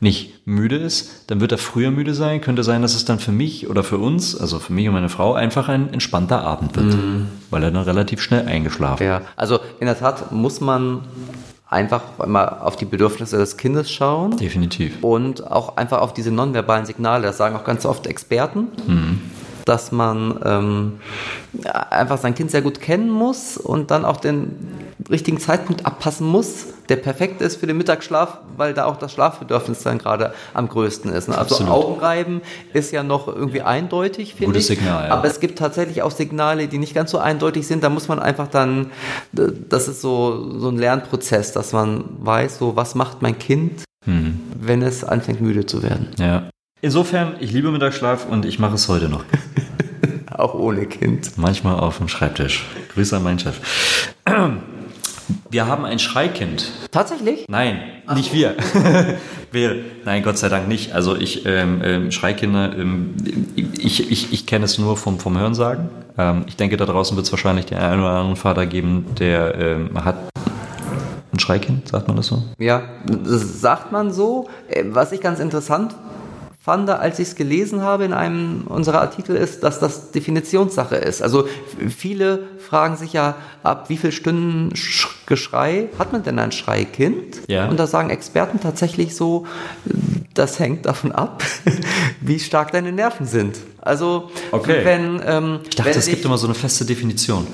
nicht 0.00 0.46
müde 0.46 0.76
ist, 0.76 1.30
dann 1.30 1.40
wird 1.40 1.52
er 1.52 1.56
früher 1.56 1.90
müde 1.90 2.12
sein. 2.12 2.42
Könnte 2.42 2.62
sein, 2.62 2.82
dass 2.82 2.94
es 2.94 3.06
dann 3.06 3.20
für 3.20 3.32
mich 3.32 3.70
oder 3.70 3.82
für 3.82 3.96
uns, 3.96 4.38
also 4.38 4.58
für 4.58 4.74
mich 4.74 4.86
und 4.86 4.92
meine 4.92 5.08
Frau, 5.08 5.32
einfach 5.32 5.70
ein 5.70 5.90
entspannter 5.90 6.42
Abend 6.42 6.76
wird. 6.76 6.94
Mhm. 6.94 7.28
Weil 7.48 7.62
er 7.62 7.70
dann 7.70 7.84
relativ 7.84 8.20
schnell 8.20 8.46
eingeschlafen 8.46 9.02
Ja, 9.02 9.22
also 9.34 9.60
in 9.80 9.86
der 9.86 9.98
Tat 9.98 10.30
muss 10.30 10.60
man 10.60 11.00
einfach 11.68 12.02
immer 12.22 12.64
auf 12.64 12.76
die 12.76 12.84
Bedürfnisse 12.84 13.36
des 13.36 13.56
Kindes 13.56 13.90
schauen. 13.90 14.36
Definitiv. 14.36 15.02
Und 15.02 15.50
auch 15.50 15.76
einfach 15.76 16.00
auf 16.00 16.14
diese 16.14 16.30
nonverbalen 16.30 16.86
Signale. 16.86 17.26
Das 17.26 17.36
sagen 17.36 17.56
auch 17.56 17.64
ganz 17.64 17.84
oft 17.84 18.06
Experten. 18.06 18.68
Mhm 18.86 19.20
dass 19.68 19.92
man 19.92 20.40
ähm, 20.44 21.00
einfach 21.90 22.18
sein 22.18 22.34
Kind 22.34 22.50
sehr 22.50 22.62
gut 22.62 22.80
kennen 22.80 23.10
muss 23.10 23.58
und 23.58 23.90
dann 23.90 24.04
auch 24.04 24.16
den 24.16 24.56
richtigen 25.10 25.38
Zeitpunkt 25.38 25.84
abpassen 25.86 26.26
muss, 26.26 26.66
der 26.88 26.96
perfekt 26.96 27.42
ist 27.42 27.56
für 27.56 27.66
den 27.66 27.76
Mittagsschlaf, 27.76 28.38
weil 28.56 28.72
da 28.74 28.86
auch 28.86 28.96
das 28.96 29.12
Schlafbedürfnis 29.12 29.82
dann 29.82 29.98
gerade 29.98 30.32
am 30.54 30.68
größten 30.68 31.12
ist. 31.12 31.28
Ne? 31.28 31.36
Also 31.36 31.56
Absolut. 31.56 31.72
Augenreiben 31.72 32.40
ist 32.72 32.92
ja 32.92 33.02
noch 33.02 33.28
irgendwie 33.28 33.62
eindeutig, 33.62 34.34
finde 34.34 34.58
ich. 34.58 34.66
Signal, 34.66 35.08
ja. 35.08 35.14
Aber 35.14 35.28
es 35.28 35.40
gibt 35.40 35.58
tatsächlich 35.58 36.02
auch 36.02 36.10
Signale, 36.10 36.66
die 36.68 36.78
nicht 36.78 36.94
ganz 36.94 37.10
so 37.10 37.18
eindeutig 37.18 37.66
sind. 37.66 37.84
Da 37.84 37.90
muss 37.90 38.08
man 38.08 38.18
einfach 38.18 38.48
dann, 38.48 38.90
das 39.32 39.88
ist 39.88 40.00
so, 40.00 40.58
so 40.58 40.68
ein 40.68 40.78
Lernprozess, 40.78 41.52
dass 41.52 41.72
man 41.72 42.04
weiß, 42.20 42.58
so 42.58 42.74
was 42.74 42.94
macht 42.94 43.22
mein 43.22 43.38
Kind, 43.38 43.84
mhm. 44.06 44.40
wenn 44.58 44.82
es 44.82 45.04
anfängt 45.04 45.40
müde 45.40 45.66
zu 45.66 45.82
werden. 45.82 46.08
Ja. 46.18 46.48
Insofern, 46.80 47.34
ich 47.40 47.50
liebe 47.52 47.72
Mittagsschlaf 47.72 48.26
und 48.26 48.44
ich 48.44 48.60
mache 48.60 48.76
es 48.76 48.88
heute 48.88 49.08
noch. 49.08 49.24
Auch 50.30 50.54
ohne 50.54 50.86
Kind. 50.86 51.32
Manchmal 51.36 51.80
auf 51.80 51.98
dem 51.98 52.06
Schreibtisch. 52.06 52.64
Grüße 52.94 53.16
an 53.16 53.24
meinen 53.24 53.40
Chef. 53.40 53.58
Wir 55.50 55.66
haben 55.66 55.84
ein 55.84 55.98
Schreikind. 55.98 56.70
Tatsächlich? 56.92 57.46
Nein, 57.48 57.80
Ach. 58.06 58.14
nicht 58.14 58.32
wir. 58.32 58.54
wir. 59.50 59.76
Nein, 60.04 60.22
Gott 60.22 60.38
sei 60.38 60.48
Dank 60.48 60.68
nicht. 60.68 60.92
Also 60.92 61.16
ich, 61.16 61.44
ähm, 61.46 61.80
ähm, 61.82 62.12
Schreikinder, 62.12 62.72
ähm, 62.78 63.14
ich, 63.56 64.08
ich, 64.12 64.32
ich 64.32 64.46
kenne 64.46 64.64
es 64.64 64.78
nur 64.78 64.96
vom, 64.96 65.18
vom 65.18 65.36
Hörensagen. 65.36 65.88
Ähm, 66.16 66.44
ich 66.46 66.54
denke, 66.54 66.76
da 66.76 66.86
draußen 66.86 67.16
wird 67.16 67.26
es 67.26 67.32
wahrscheinlich 67.32 67.66
den 67.66 67.78
einen 67.78 68.02
oder 68.02 68.10
anderen 68.10 68.36
Vater 68.36 68.66
geben, 68.66 69.04
der 69.18 69.56
ähm, 69.56 70.04
hat 70.04 70.16
ein 71.32 71.40
Schreikind, 71.40 71.88
sagt 71.88 72.06
man 72.06 72.16
das 72.16 72.28
so? 72.28 72.44
Ja, 72.58 72.82
das 73.04 73.60
sagt 73.60 73.90
man 73.90 74.12
so. 74.12 74.48
Äh, 74.68 74.84
was 74.86 75.10
ich 75.10 75.20
ganz 75.20 75.40
interessant 75.40 75.96
fand, 76.68 76.90
als 76.90 77.18
ich 77.18 77.28
es 77.28 77.34
gelesen 77.34 77.80
habe 77.80 78.04
in 78.04 78.12
einem 78.12 78.64
unserer 78.66 79.00
Artikel, 79.00 79.34
ist, 79.34 79.62
dass 79.62 79.80
das 79.80 80.10
Definitionssache 80.10 80.96
ist. 80.96 81.22
Also 81.22 81.48
viele 81.88 82.42
fragen 82.58 82.98
sich 82.98 83.14
ja, 83.14 83.36
ab 83.62 83.88
wie 83.88 83.96
viel 83.96 84.12
Stunden 84.12 84.74
Geschrei 85.24 85.88
hat 85.98 86.12
man 86.12 86.24
denn 86.24 86.38
ein 86.38 86.52
Schreikind? 86.52 87.40
Ja. 87.46 87.70
Und 87.70 87.80
da 87.80 87.86
sagen 87.86 88.10
Experten 88.10 88.60
tatsächlich 88.60 89.16
so, 89.16 89.46
das 90.34 90.58
hängt 90.58 90.84
davon 90.84 91.10
ab, 91.10 91.42
wie 92.20 92.38
stark 92.38 92.70
deine 92.72 92.92
Nerven 92.92 93.24
sind. 93.24 93.56
Also 93.80 94.30
okay. 94.50 94.84
wenn 94.84 95.22
ähm, 95.24 95.60
ich 95.70 95.74
dachte, 95.74 95.98
es 95.98 96.06
gibt 96.06 96.26
immer 96.26 96.36
so 96.36 96.46
eine 96.46 96.54
feste 96.54 96.84
Definition 96.84 97.46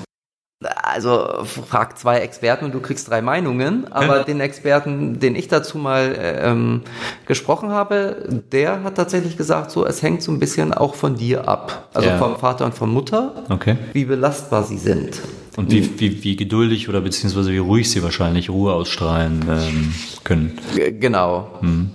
also 0.63 1.43
frag 1.43 1.97
zwei 1.97 2.19
Experten 2.19 2.65
und 2.65 2.73
du 2.73 2.79
kriegst 2.79 3.09
drei 3.09 3.21
Meinungen, 3.21 3.91
aber 3.91 4.23
den 4.23 4.39
Experten, 4.39 5.19
den 5.19 5.35
ich 5.35 5.47
dazu 5.47 5.77
mal 5.77 6.15
ähm, 6.17 6.81
gesprochen 7.25 7.69
habe, 7.69 8.43
der 8.51 8.83
hat 8.83 8.95
tatsächlich 8.95 9.37
gesagt, 9.37 9.71
so 9.71 9.85
es 9.85 10.01
hängt 10.01 10.21
so 10.21 10.31
ein 10.31 10.39
bisschen 10.39 10.73
auch 10.73 10.95
von 10.95 11.17
dir 11.17 11.47
ab, 11.47 11.89
also 11.93 12.09
ja. 12.09 12.17
vom 12.17 12.37
Vater 12.37 12.65
und 12.65 12.73
von 12.73 12.89
Mutter, 12.89 13.43
okay. 13.49 13.75
wie 13.93 14.05
belastbar 14.05 14.63
sie 14.63 14.77
sind. 14.77 15.21
Und 15.57 15.71
wie, 15.71 15.99
wie, 15.99 16.23
wie 16.23 16.35
geduldig 16.35 16.89
oder 16.89 16.99
beziehungsweise 16.99 17.51
wie 17.51 17.57
ruhig 17.57 17.89
sie 17.89 18.03
wahrscheinlich 18.03 18.49
Ruhe 18.49 18.73
ausstrahlen 18.73 19.45
ähm, 19.49 19.93
können. 20.23 20.59
Genau. 20.99 21.49
Hm. 21.61 21.91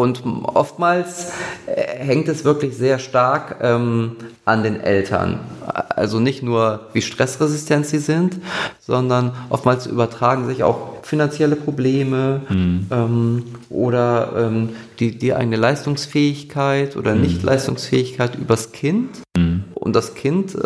Und 0.00 0.22
oftmals 0.24 1.30
äh, 1.66 1.82
hängt 1.98 2.26
es 2.28 2.46
wirklich 2.46 2.74
sehr 2.74 2.98
stark 2.98 3.56
ähm, 3.60 4.16
an 4.46 4.62
den 4.62 4.80
Eltern. 4.80 5.40
Also 5.66 6.20
nicht 6.20 6.42
nur, 6.42 6.88
wie 6.94 7.02
stressresistent 7.02 7.84
sie 7.84 7.98
sind, 7.98 8.38
sondern 8.80 9.32
oftmals 9.50 9.86
übertragen 9.86 10.46
sich 10.46 10.62
auch 10.62 11.02
finanzielle 11.02 11.54
Probleme 11.54 12.40
mhm. 12.48 12.86
ähm, 12.90 13.44
oder 13.68 14.32
ähm, 14.38 14.70
die, 15.00 15.18
die 15.18 15.34
eigene 15.34 15.56
Leistungsfähigkeit 15.56 16.96
oder 16.96 17.14
mhm. 17.14 17.20
Nichtleistungsfähigkeit 17.20 18.36
übers 18.36 18.72
Kind. 18.72 19.18
Mhm. 19.36 19.64
Und 19.74 19.94
das 19.94 20.14
Kind 20.14 20.54
äh, 20.54 20.58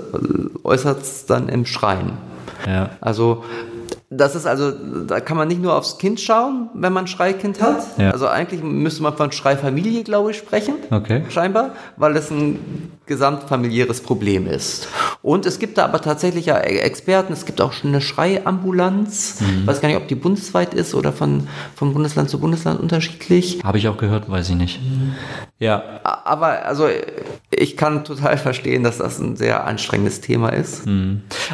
äußert 0.62 1.02
es 1.02 1.26
dann 1.26 1.48
im 1.48 1.66
Schreien. 1.66 2.12
Ja. 2.68 2.90
Also 3.00 3.42
Das 4.10 4.34
ist 4.34 4.46
also, 4.46 4.70
da 5.06 5.20
kann 5.20 5.36
man 5.36 5.48
nicht 5.48 5.60
nur 5.60 5.74
aufs 5.74 5.98
Kind 5.98 6.20
schauen, 6.20 6.68
wenn 6.74 6.92
man 6.92 7.06
Schreikind 7.06 7.60
hat. 7.60 7.82
Ja. 7.98 8.10
Also 8.10 8.28
eigentlich 8.28 8.62
müsste 8.62 9.02
man 9.02 9.16
von 9.16 9.32
Schreifamilie, 9.32 10.04
glaube 10.04 10.30
ich, 10.30 10.36
sprechen. 10.36 10.74
Okay. 10.90 11.24
Scheinbar, 11.30 11.70
weil 11.96 12.16
es 12.16 12.30
ein 12.30 12.92
gesamtfamiliäres 13.06 14.00
Problem 14.00 14.46
ist. 14.46 14.88
Und 15.20 15.46
es 15.46 15.58
gibt 15.58 15.78
da 15.78 15.84
aber 15.84 16.00
tatsächlich 16.00 16.46
ja 16.46 16.58
Experten, 16.58 17.32
es 17.32 17.44
gibt 17.44 17.60
auch 17.60 17.72
schon 17.72 17.90
eine 17.90 18.00
Schreiambulanz. 18.00 19.42
Ich 19.60 19.66
weiß 19.66 19.80
gar 19.80 19.88
nicht, 19.88 19.98
ob 19.98 20.08
die 20.08 20.14
bundesweit 20.14 20.74
ist 20.74 20.94
oder 20.94 21.12
von, 21.12 21.48
von 21.74 21.92
Bundesland 21.92 22.30
zu 22.30 22.38
Bundesland 22.38 22.80
unterschiedlich. 22.80 23.60
Habe 23.62 23.78
ich 23.78 23.88
auch 23.88 23.96
gehört, 23.96 24.30
weiß 24.30 24.50
ich 24.50 24.56
nicht. 24.56 24.80
Ja, 25.58 26.00
Aber 26.02 26.64
also 26.66 26.88
ich 27.50 27.76
kann 27.76 28.04
total 28.04 28.38
verstehen, 28.38 28.82
dass 28.82 28.98
das 28.98 29.18
ein 29.18 29.36
sehr 29.36 29.66
anstrengendes 29.66 30.20
Thema 30.20 30.50
ist. 30.50 30.82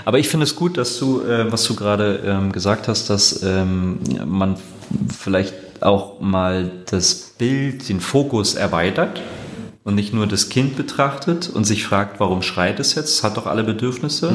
Aber 0.04 0.18
ich 0.18 0.28
finde 0.28 0.44
es 0.44 0.56
gut, 0.56 0.78
dass 0.78 0.98
du, 0.98 1.22
äh, 1.22 1.50
was 1.50 1.64
du 1.64 1.74
gerade 1.74 2.22
ähm, 2.24 2.52
gesagt 2.52 2.88
hast, 2.88 3.10
dass 3.10 3.42
ähm, 3.42 4.00
man 4.24 4.56
vielleicht 5.16 5.54
auch 5.80 6.20
mal 6.20 6.70
das 6.90 7.34
Bild, 7.38 7.88
den 7.88 8.00
Fokus 8.00 8.54
erweitert 8.54 9.20
und 9.90 9.96
nicht 9.96 10.14
nur 10.14 10.28
das 10.28 10.48
Kind 10.48 10.76
betrachtet 10.76 11.50
und 11.50 11.64
sich 11.64 11.84
fragt, 11.84 12.20
warum 12.20 12.42
schreit 12.42 12.78
es 12.78 12.94
jetzt? 12.94 13.10
Es 13.10 13.24
hat 13.24 13.36
doch 13.36 13.46
alle 13.46 13.64
Bedürfnisse 13.64 14.32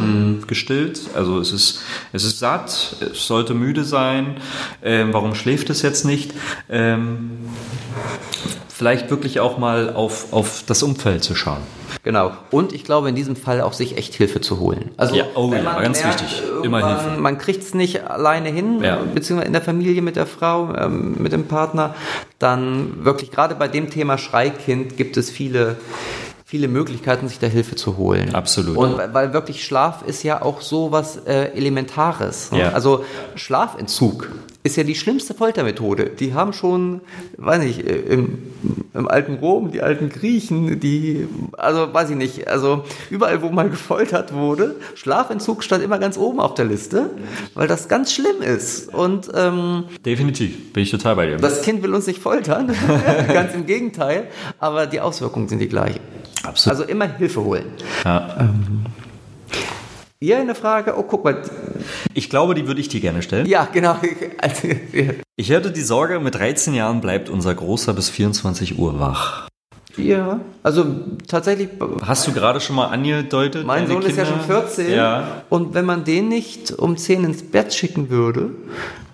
gestillt. 0.48 1.00
Also 1.16 1.40
es 1.40 1.54
ist, 1.54 1.82
es 2.12 2.26
ist 2.26 2.40
satt, 2.40 2.98
es 3.00 3.26
sollte 3.26 3.54
müde 3.54 3.86
sein. 3.86 4.36
Ähm, 4.84 5.14
warum 5.14 5.34
schläft 5.34 5.70
es 5.70 5.82
jetzt 5.82 6.04
nicht? 6.04 6.34
Ähm, 6.70 7.38
vielleicht 8.77 9.10
wirklich 9.10 9.39
auch 9.39 9.58
mal 9.58 9.94
auf, 9.94 10.34
auf 10.34 10.63
das 10.67 10.84
Umfeld 10.84 11.24
zu 11.24 11.34
schauen. 11.34 11.62
Genau. 12.03 12.32
Und 12.51 12.74
ich 12.74 12.84
glaube 12.84 13.08
in 13.08 13.15
diesem 13.15 13.36
Fall 13.38 13.62
auch 13.62 13.72
sich 13.74 13.98
echt 13.98 14.13
Hilfe 14.15 14.41
zu 14.41 14.60
holen. 14.60 14.91
Also 14.98 15.15
Ja, 15.15 15.24
oh 15.36 15.53
ja, 15.53 15.79
ganz 15.79 16.03
merkt, 16.03 16.22
wichtig. 16.24 16.44
Immer 16.62 16.86
Hilfe. 16.86 17.22
Man 17.22 17.38
kriegt 17.38 17.63
es 17.63 17.74
nicht 17.74 18.03
alleine 18.10 18.50
hin, 18.50 18.82
Ja. 18.84 18.98
beziehungsweise 18.98 19.48
in 19.48 19.53
der 19.53 19.62
Familie 19.62 20.01
mit 20.01 20.17
der 20.17 20.25
Frau, 20.27 20.74
ähm, 20.75 21.15
mit 21.20 21.32
dem 21.32 21.46
Partner, 21.48 21.96
dann 22.38 23.05
wirklich 23.05 23.32
gerade 23.32 23.55
bei 23.55 23.67
dem 23.70 23.89
Thema 23.89 24.17
Schreikind 24.17 24.98
gibt 24.98 25.15
es 25.17 25.29
viele 25.29 25.77
viele 26.48 26.67
Möglichkeiten, 26.67 27.27
sich 27.27 27.39
da 27.39 27.48
Hilfe 27.48 27.75
zu 27.75 27.98
holen. 27.98 28.36
Absolut. 28.36 28.77
Und 28.77 28.98
weil- 28.98 29.13
weil 29.15 29.34
wirklich 29.34 29.65
Schlaf 29.65 30.03
ist 30.05 30.22
ja 30.22 30.41
auch 30.44 30.62
so 30.62 30.91
was 30.91 31.17
äh, 31.25 31.46
Elementares. 31.55 32.51
ne? 32.51 32.60
Ja. 32.60 32.70
Also 32.72 33.03
Schlafentzug 33.36 34.29
ist 34.65 34.77
ja 34.77 34.84
die 34.84 34.95
schlimmste 34.95 35.36
Foltermethode. 35.36 36.10
Die 36.19 36.34
haben 36.34 36.51
schon, 36.51 37.01
weiß 37.38 37.60
nicht, 37.63 37.86
äh, 37.86 37.98
im, 37.98 38.39
im 38.95 39.07
alten 39.07 39.36
Rom, 39.36 39.72
die 39.72 39.81
alten 39.81 40.10
Griechen, 40.10 40.79
die, 40.79 41.27
also 41.53 41.93
weiß 41.93 42.10
ich 42.10 42.15
nicht, 42.15 42.48
also 42.48 42.84
überall, 43.12 43.43
wo 43.43 43.50
mal 43.50 43.69
gefoltert 43.69 44.34
wurde, 44.34 44.75
Schlafentzug 44.95 45.63
stand 45.63 45.84
immer 45.84 46.00
ganz 46.00 46.17
oben 46.17 46.39
auf 46.39 46.55
der 46.55 46.65
Liste, 46.65 47.12
weil 47.53 47.67
das 47.67 47.88
ganz 47.88 48.12
schlimm 48.12 48.41
ist. 48.41 48.91
Und 48.91 49.29
ähm, 49.36 49.84
Definitiv, 50.03 50.74
bin 50.74 50.81
ich 50.81 50.89
total 50.89 51.15
bei 51.15 51.27
dir. 51.27 51.38
das 51.38 51.62
Kind 51.62 51.84
will 51.84 51.93
uns 51.93 52.07
nicht 52.07 52.19
foltern, 52.19 52.74
ganz 53.27 53.53
im 53.53 53.67
Gegenteil, 53.67 54.29
aber 54.60 54.88
die 54.88 55.00
Auswirkungen 55.00 55.48
sind 55.48 55.60
die 55.60 55.69
gleichen. 55.69 56.00
Absolut. 56.43 56.79
Also 56.79 56.91
immer 56.91 57.05
Hilfe 57.05 57.43
holen. 57.43 57.65
ja. 58.03 58.50
Ihr 60.25 60.39
eine 60.39 60.55
Frage? 60.55 60.98
Oh, 60.98 61.03
guck 61.03 61.24
mal. 61.24 61.44
Ich 62.15 62.32
glaube, 62.32 62.55
die 62.55 62.65
würde 62.65 62.82
ich 62.82 62.89
dir 62.89 63.00
gerne 63.00 63.22
stellen. 63.22 63.46
Ja, 63.46 63.65
genau. 63.72 63.98
Also, 64.39 64.67
Ich 65.36 65.51
hatte 65.51 65.72
die 65.72 65.82
Sorge, 65.82 66.20
mit 66.20 66.34
13 66.34 66.74
Jahren 66.74 67.00
bleibt 67.00 67.29
unser 67.29 67.53
Großer 67.53 67.94
bis 67.94 68.10
24 68.10 68.79
Uhr 68.79 69.00
wach. 69.00 69.48
Ja, 69.98 70.40
also 70.64 70.86
tatsächlich, 71.28 71.70
Hast 72.06 72.28
du 72.28 72.32
gerade 72.34 72.60
schon 72.60 72.75
mal 72.75 72.88
angedeutet? 72.88 73.66
mein 73.66 73.88
Sohn 73.88 74.02
ist 74.04 74.18
ja 74.18 74.24
Kinder? 74.24 74.40
schon 74.40 74.64
14 74.64 74.94
Ja. 74.94 75.28
und 75.50 75.74
wenn 75.74 75.86
man 75.86 76.04
den 76.04 76.28
nicht 76.30 76.72
um 76.72 76.98
10 76.98 77.24
ins 77.24 77.44
Bett 77.44 77.74
schicken 77.74 78.10
würde, 78.10 78.50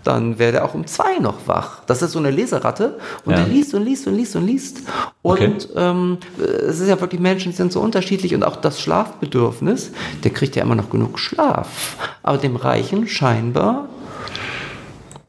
dann 0.03 0.39
wäre 0.39 0.51
der 0.51 0.65
auch 0.65 0.73
um 0.73 0.87
2 0.87 1.19
noch 1.19 1.47
wach. 1.47 1.81
Das 1.85 2.01
ist 2.01 2.13
so 2.13 2.19
eine 2.19 2.31
Leseratte 2.31 2.97
und 3.23 3.33
Ja. 3.33 3.37
der 3.43 3.47
liest 3.47 3.75
und 3.75 3.83
liest 3.85 4.07
und 4.07 4.15
liest 4.15 4.35
und 4.35 4.47
liest. 4.47 4.79
Und 5.21 5.33
Okay. 5.39 5.51
ähm, 5.75 6.17
es 6.67 6.79
ist 6.79 6.87
ja 6.89 6.99
wirklich, 6.99 7.21
Menschen 7.21 7.51
sind 7.53 7.71
so 7.71 7.79
unterschiedlich 7.81 8.33
und 8.33 8.43
auch 8.43 8.55
das 8.55 8.81
Schlafbedürfnis, 8.81 9.91
der 10.23 10.31
kriegt 10.31 10.55
ja 10.55 10.63
immer 10.63 10.73
noch 10.73 10.89
genug 10.89 11.19
Schlaf. 11.19 11.97
Aber 12.23 12.39
dem 12.39 12.55
Reichen 12.55 13.07
scheinbar, 13.07 13.89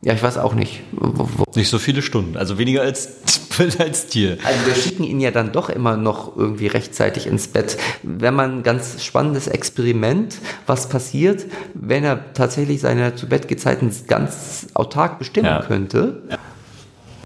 ja, 0.04 0.12
ich 0.14 0.22
weiß 0.22 0.36
auch 0.38 0.54
nicht, 0.54 0.80
wo, 0.92 1.28
wo, 1.36 1.44
Nicht 1.54 1.68
so 1.70 1.78
viele 1.78 2.02
Stunden, 2.02 2.36
also 2.36 2.58
weniger 2.58 2.82
als, 2.82 3.08
als 3.78 4.06
dir. 4.08 4.36
Also 4.44 4.66
wir 4.66 4.74
schicken 4.74 5.04
ihn 5.04 5.20
ja 5.20 5.30
dann 5.30 5.52
doch 5.52 5.68
immer 5.70 5.96
noch 5.96 6.36
irgendwie 6.36 6.66
rechtzeitig 6.66 7.26
ins 7.28 7.46
Bett. 7.48 7.76
Wenn 8.02 8.34
man 8.34 8.58
ein 8.58 8.62
ganz 8.64 9.04
spannendes 9.04 9.46
Experiment, 9.46 10.38
was 10.66 10.88
passiert, 10.88 11.46
wenn 11.74 12.02
er 12.04 12.32
tatsächlich 12.34 12.80
seine 12.80 13.14
zu 13.14 13.28
Bett 13.28 13.46
Gezeiten 13.46 13.92
ganz 14.08 14.66
autark 14.74 15.18
bestimmen 15.20 15.46
Ja. 15.46 15.62
könnte, 15.62 16.22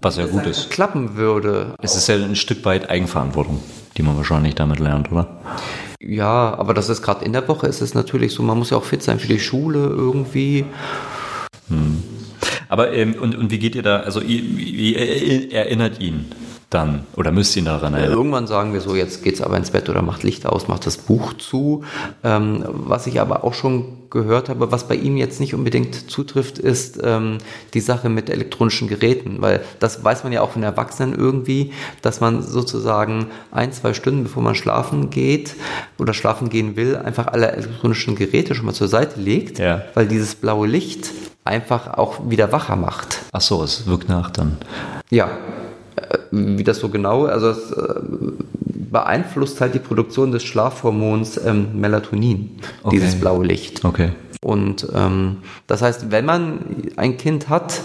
Was 0.01 0.17
ja 0.17 0.27
gut 0.27 0.45
ist. 0.45 0.69
klappen 0.69 1.15
würde. 1.15 1.73
Es 1.81 1.95
ist 1.95 2.07
ja 2.07 2.15
ein 2.15 2.35
Stück 2.35 2.63
weit 2.65 2.89
Eigenverantwortung, 2.91 3.63
die 3.97 4.03
man 4.03 4.15
wahrscheinlich 4.17 4.53
damit 4.53 4.79
lernt, 4.79 5.11
oder? 5.11 5.27
Ja, 5.99 6.53
aber 6.59 6.75
das 6.75 6.89
ist 6.89 7.01
gerade 7.01 7.25
in 7.25 7.33
der 7.33 7.47
Woche 7.47 7.65
ist 7.65 7.81
es 7.81 7.95
natürlich 7.95 8.33
so, 8.33 8.43
man 8.43 8.59
muss 8.59 8.69
ja 8.69 8.77
auch 8.77 8.83
fit 8.85 9.01
sein 9.01 9.19
für 9.19 9.27
die 9.27 9.39
Schule 9.39 9.79
irgendwie. 9.79 10.65
Aber 12.69 12.93
ähm, 12.93 13.15
und, 13.19 13.35
und 13.35 13.51
wie 13.51 13.59
geht 13.59 13.75
ihr 13.75 13.83
da, 13.83 13.97
also 14.01 14.21
ihr, 14.21 14.41
ihr, 14.41 15.49
ihr 15.51 15.53
erinnert 15.53 15.99
ihn 15.99 16.25
dann 16.69 17.05
oder 17.15 17.31
müsst 17.31 17.55
ihn 17.55 17.63
daran 17.65 17.93
erinnern? 17.93 18.11
Irgendwann 18.17 18.45
sagen 18.47 18.73
wir 18.73 18.81
so, 18.81 18.93
jetzt 18.95 19.23
geht's 19.23 19.41
aber 19.41 19.55
ins 19.55 19.71
Bett 19.71 19.87
oder 19.89 20.01
macht 20.01 20.23
Licht 20.23 20.45
aus, 20.45 20.67
macht 20.67 20.85
das 20.85 20.97
Buch 20.97 21.33
zu. 21.33 21.85
Ähm, 22.25 22.65
was 22.67 23.07
ich 23.07 23.21
aber 23.21 23.45
auch 23.45 23.53
schon 23.53 24.09
gehört 24.09 24.49
habe, 24.49 24.69
was 24.71 24.87
bei 24.87 24.95
ihm 24.95 25.15
jetzt 25.17 25.39
nicht 25.39 25.53
unbedingt 25.53 26.09
zutrifft, 26.11 26.59
ist 26.59 26.99
ähm, 27.03 27.37
die 27.73 27.79
Sache 27.79 28.09
mit 28.09 28.29
elektronischen 28.29 28.87
Geräten, 28.89 29.37
weil 29.39 29.61
das 29.79 30.03
weiß 30.03 30.23
man 30.25 30.33
ja 30.33 30.41
auch 30.41 30.51
von 30.51 30.63
Erwachsenen 30.63 31.17
irgendwie, 31.17 31.71
dass 32.01 32.19
man 32.19 32.41
sozusagen 32.41 33.27
ein, 33.51 33.71
zwei 33.71 33.93
Stunden 33.93 34.23
bevor 34.23 34.43
man 34.43 34.55
schlafen 34.55 35.09
geht 35.09 35.55
oder 35.97 36.13
schlafen 36.13 36.49
gehen 36.49 36.75
will, 36.75 36.97
einfach 36.97 37.27
alle 37.27 37.51
elektronischen 37.51 38.15
Geräte 38.15 38.55
schon 38.55 38.65
mal 38.65 38.73
zur 38.73 38.87
Seite 38.89 39.19
legt, 39.21 39.59
Ja. 39.59 39.83
weil 39.93 40.07
dieses 40.07 40.35
blaue 40.35 40.67
Licht 40.67 41.11
einfach 41.47 41.97
auch 41.97 42.29
wieder 42.29 42.51
wacher 42.51 42.75
macht. 42.75 43.19
Ach 43.31 43.41
so, 43.41 43.63
es 43.63 43.87
wirkt 43.87 44.09
nach 44.09 44.29
dann. 44.29 44.57
Ja, 45.09 45.29
äh, 45.95 46.17
wie 46.31 46.63
das 46.63 46.79
so 46.79 46.89
genau, 46.89 47.25
also 47.25 47.49
es 47.49 47.71
äh, 47.71 47.93
beeinflusst 48.91 49.59
halt 49.61 49.73
die 49.73 49.79
Produktion 49.79 50.31
des 50.31 50.43
Schlafhormons 50.43 51.37
ähm, 51.45 51.79
Melatonin, 51.79 52.59
Okay. 52.83 52.95
dieses 52.95 53.19
blaue 53.19 53.45
Licht. 53.45 53.83
Okay. 53.83 54.11
Und 54.41 54.87
ähm, 54.93 55.37
das 55.65 55.81
heißt, 55.81 56.11
wenn 56.11 56.25
man 56.25 56.59
ein 56.95 57.17
Kind 57.17 57.49
hat, 57.49 57.81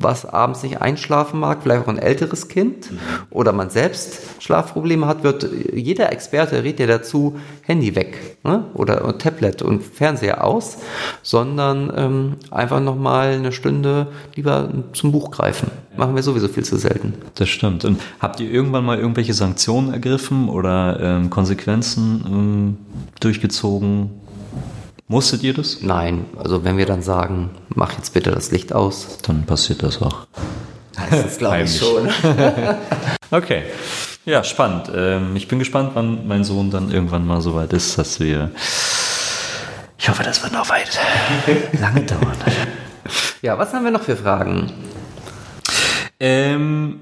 was 0.00 0.24
abends 0.24 0.62
nicht 0.62 0.80
einschlafen 0.80 1.40
mag, 1.40 1.62
vielleicht 1.62 1.82
auch 1.82 1.88
ein 1.88 1.98
älteres 1.98 2.48
Kind 2.48 2.90
oder 3.30 3.52
man 3.52 3.70
selbst 3.70 4.42
Schlafprobleme 4.42 5.06
hat, 5.06 5.24
wird 5.24 5.48
jeder 5.74 6.12
Experte 6.12 6.62
rät 6.62 6.80
ja 6.80 6.86
dazu, 6.86 7.36
Handy 7.62 7.94
weg 7.96 8.36
ne? 8.44 8.64
oder 8.74 9.18
Tablet 9.18 9.62
und 9.62 9.82
Fernseher 9.82 10.44
aus, 10.44 10.78
sondern 11.22 11.92
ähm, 11.96 12.36
einfach 12.50 12.80
nochmal 12.80 13.32
eine 13.32 13.52
Stunde 13.52 14.08
lieber 14.34 14.70
zum 14.92 15.12
Buch 15.12 15.30
greifen. 15.30 15.70
Machen 15.96 16.14
wir 16.14 16.22
sowieso 16.22 16.48
viel 16.48 16.64
zu 16.64 16.76
selten. 16.76 17.14
Das 17.34 17.48
stimmt. 17.48 17.84
Und 17.84 18.00
habt 18.20 18.40
ihr 18.40 18.50
irgendwann 18.50 18.84
mal 18.84 18.98
irgendwelche 18.98 19.34
Sanktionen 19.34 19.92
ergriffen 19.92 20.48
oder 20.48 20.98
ähm, 21.00 21.30
Konsequenzen 21.30 22.24
ähm, 22.26 22.76
durchgezogen? 23.20 24.10
Musstet 25.08 25.42
ihr 25.42 25.54
das? 25.54 25.80
Nein, 25.80 26.26
also 26.36 26.64
wenn 26.64 26.76
wir 26.76 26.84
dann 26.86 27.02
sagen, 27.02 27.50
mach 27.74 27.92
jetzt 27.96 28.12
bitte 28.12 28.30
das 28.30 28.50
Licht 28.50 28.72
aus, 28.74 29.18
Dann 29.26 29.44
passiert 29.46 29.82
das 29.82 30.02
auch. 30.02 30.26
das 31.10 31.38
glaube 31.38 31.62
ich 31.62 31.76
schon. 31.78 32.08
Okay. 33.30 33.64
Ja, 34.24 34.42
spannend. 34.42 34.90
Ähm, 34.94 35.36
ich 35.36 35.48
bin 35.48 35.58
gespannt, 35.58 35.90
wann 35.92 36.26
mein 36.26 36.44
Sohn 36.44 36.70
dann 36.70 36.90
irgendwann 36.90 37.26
mal 37.26 37.42
so 37.42 37.54
weit 37.54 37.74
ist, 37.74 37.98
dass 37.98 38.20
wir. 38.20 38.50
Ich 39.98 40.08
hoffe, 40.08 40.22
das 40.22 40.42
wird 40.42 40.54
noch 40.54 40.70
weit 40.70 40.98
lange 41.78 42.02
dauern. 42.04 42.32
Ja, 43.42 43.58
was 43.58 43.74
haben 43.74 43.84
wir 43.84 43.90
noch 43.90 44.00
für 44.02 44.16
Fragen? 44.16 44.72
Ähm, 46.20 46.98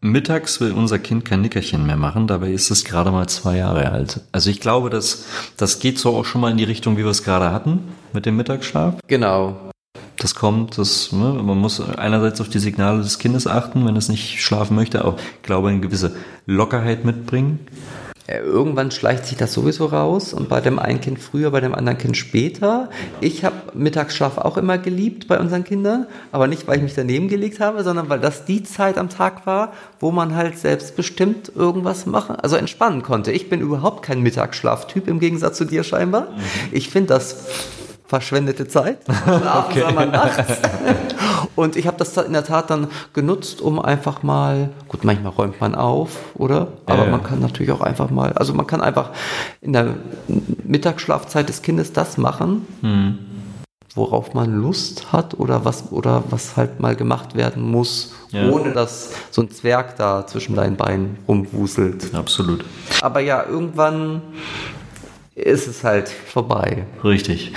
mittags 0.00 0.60
will 0.60 0.72
unser 0.72 0.98
Kind 0.98 1.24
kein 1.24 1.42
Nickerchen 1.42 1.86
mehr 1.86 1.96
machen, 1.96 2.26
dabei 2.26 2.50
ist 2.50 2.70
es 2.70 2.84
gerade 2.84 3.10
mal 3.10 3.28
zwei 3.28 3.58
Jahre 3.58 3.90
alt. 3.90 4.20
Also 4.32 4.50
ich 4.50 4.60
glaube, 4.60 4.90
das, 4.90 5.26
das 5.56 5.78
geht 5.78 5.98
so 5.98 6.16
auch 6.16 6.24
schon 6.24 6.40
mal 6.40 6.50
in 6.50 6.56
die 6.56 6.64
Richtung, 6.64 6.96
wie 6.96 7.04
wir 7.04 7.10
es 7.10 7.22
gerade 7.22 7.52
hatten 7.52 7.80
mit 8.12 8.26
dem 8.26 8.36
Mittagsschlaf. 8.36 8.94
Genau. 9.06 9.56
Das 10.16 10.34
kommt, 10.34 10.76
das, 10.76 11.12
ne, 11.12 11.40
man 11.42 11.56
muss 11.56 11.80
einerseits 11.80 12.40
auf 12.40 12.48
die 12.48 12.58
Signale 12.58 13.02
des 13.02 13.18
Kindes 13.18 13.46
achten, 13.46 13.86
wenn 13.86 13.96
es 13.96 14.10
nicht 14.10 14.40
schlafen 14.42 14.74
möchte, 14.76 15.04
auch, 15.04 15.16
ich 15.18 15.42
glaube, 15.42 15.68
eine 15.68 15.80
gewisse 15.80 16.14
Lockerheit 16.46 17.04
mitbringen. 17.04 17.60
Äh, 18.30 18.40
Irgendwann 18.40 18.90
schleicht 18.90 19.26
sich 19.26 19.36
das 19.36 19.52
sowieso 19.52 19.86
raus 19.86 20.32
und 20.32 20.48
bei 20.48 20.60
dem 20.60 20.78
einen 20.78 21.00
Kind 21.00 21.18
früher, 21.18 21.50
bei 21.50 21.60
dem 21.60 21.74
anderen 21.74 21.98
Kind 21.98 22.16
später. 22.16 22.88
Ich 23.20 23.44
habe 23.44 23.56
Mittagsschlaf 23.74 24.38
auch 24.38 24.56
immer 24.56 24.78
geliebt 24.78 25.28
bei 25.28 25.38
unseren 25.38 25.64
Kindern, 25.64 26.06
aber 26.32 26.46
nicht, 26.46 26.66
weil 26.66 26.78
ich 26.78 26.82
mich 26.82 26.94
daneben 26.94 27.28
gelegt 27.28 27.60
habe, 27.60 27.82
sondern 27.84 28.08
weil 28.08 28.20
das 28.20 28.44
die 28.44 28.62
Zeit 28.62 28.98
am 28.98 29.08
Tag 29.08 29.46
war, 29.46 29.72
wo 29.98 30.10
man 30.10 30.34
halt 30.34 30.58
selbstbestimmt 30.58 31.52
irgendwas 31.54 32.06
machen, 32.06 32.36
also 32.36 32.56
entspannen 32.56 33.02
konnte. 33.02 33.32
Ich 33.32 33.48
bin 33.48 33.60
überhaupt 33.60 34.02
kein 34.02 34.20
Mittagsschlaftyp 34.20 35.08
im 35.08 35.20
Gegensatz 35.20 35.56
zu 35.56 35.64
dir 35.64 35.84
scheinbar. 35.84 36.28
Ich 36.72 36.88
finde 36.88 37.14
das 37.14 37.46
verschwendete 38.10 38.66
Zeit. 38.68 38.98
Schlafen 39.24 39.70
Okay. 39.70 39.80
soll 39.82 39.92
man 39.92 40.10
nachts. 40.10 40.58
Und 41.54 41.76
ich 41.76 41.86
habe 41.86 41.96
das 41.96 42.16
in 42.16 42.32
der 42.32 42.44
Tat 42.44 42.68
dann 42.70 42.88
genutzt, 43.12 43.60
um 43.60 43.78
einfach 43.80 44.22
mal, 44.22 44.70
gut, 44.88 45.04
manchmal 45.04 45.32
räumt 45.32 45.60
man 45.60 45.74
auf, 45.74 46.16
oder? 46.34 46.68
Aber 46.86 47.04
ja. 47.04 47.10
man 47.10 47.22
kann 47.22 47.38
natürlich 47.40 47.70
auch 47.72 47.80
einfach 47.80 48.10
mal, 48.10 48.32
also 48.32 48.52
man 48.52 48.66
kann 48.66 48.80
einfach 48.80 49.10
in 49.60 49.72
der 49.72 49.94
Mittagsschlafzeit 50.64 51.48
des 51.48 51.62
Kindes 51.62 51.92
das 51.92 52.18
machen, 52.18 52.66
Hm. 52.80 53.18
worauf 53.94 54.34
man 54.34 54.56
Lust 54.60 55.12
hat 55.12 55.38
oder 55.38 55.64
was 55.64 55.92
oder 55.92 56.24
was 56.30 56.56
halt 56.56 56.80
mal 56.80 56.96
gemacht 56.96 57.34
werden 57.36 57.62
muss, 57.62 58.12
Ja. 58.30 58.48
ohne 58.50 58.72
dass 58.72 59.10
so 59.30 59.42
ein 59.42 59.50
Zwerg 59.50 59.96
da 59.96 60.26
zwischen 60.26 60.54
deinen 60.56 60.76
Beinen 60.76 61.18
rumwuselt. 61.28 62.12
Absolut. 62.14 62.64
Aber 63.02 63.20
ja, 63.20 63.44
irgendwann 63.46 64.22
ist 65.34 65.66
es 65.68 65.84
halt 65.84 66.08
vorbei. 66.08 66.84
Richtig. 67.02 67.52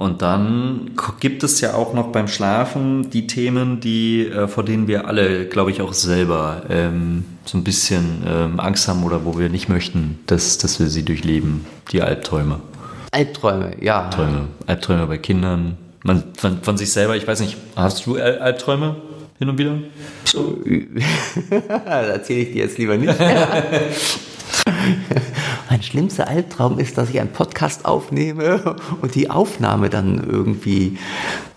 Und 0.00 0.22
dann 0.22 0.92
gibt 1.20 1.44
es 1.44 1.60
ja 1.60 1.74
auch 1.74 1.92
noch 1.92 2.06
beim 2.06 2.26
Schlafen 2.26 3.10
die 3.10 3.26
Themen, 3.26 3.80
die, 3.80 4.26
äh, 4.26 4.48
vor 4.48 4.64
denen 4.64 4.88
wir 4.88 5.06
alle, 5.06 5.44
glaube 5.44 5.72
ich, 5.72 5.82
auch 5.82 5.92
selber 5.92 6.62
ähm, 6.70 7.24
so 7.44 7.58
ein 7.58 7.64
bisschen 7.64 8.22
ähm, 8.26 8.60
Angst 8.60 8.88
haben 8.88 9.04
oder 9.04 9.26
wo 9.26 9.38
wir 9.38 9.50
nicht 9.50 9.68
möchten, 9.68 10.18
dass, 10.24 10.56
dass 10.56 10.80
wir 10.80 10.86
sie 10.86 11.02
durchleben. 11.02 11.66
Die 11.92 12.00
Albträume. 12.00 12.60
Albträume, 13.10 13.72
ja. 13.82 14.08
Träume. 14.08 14.48
Albträume 14.66 15.06
bei 15.06 15.18
Kindern. 15.18 15.76
Man, 16.02 16.22
von, 16.34 16.62
von 16.62 16.78
sich 16.78 16.90
selber, 16.90 17.14
ich 17.14 17.28
weiß 17.28 17.40
nicht, 17.40 17.58
hast 17.76 18.06
du 18.06 18.16
Al- 18.16 18.38
Albträume 18.38 18.96
hin 19.38 19.50
und 19.50 19.58
wieder? 19.58 19.76
das 21.84 22.08
erzähle 22.08 22.40
ich 22.40 22.52
dir 22.52 22.64
jetzt 22.64 22.78
lieber 22.78 22.96
nicht. 22.96 23.14
mein 25.70 25.82
schlimmster 25.82 26.26
Albtraum 26.26 26.78
ist, 26.80 26.98
dass 26.98 27.10
ich 27.10 27.20
einen 27.20 27.32
Podcast 27.32 27.84
aufnehme 27.84 28.76
und 29.00 29.14
die 29.14 29.30
Aufnahme 29.30 29.88
dann 29.88 30.22
irgendwie 30.28 30.98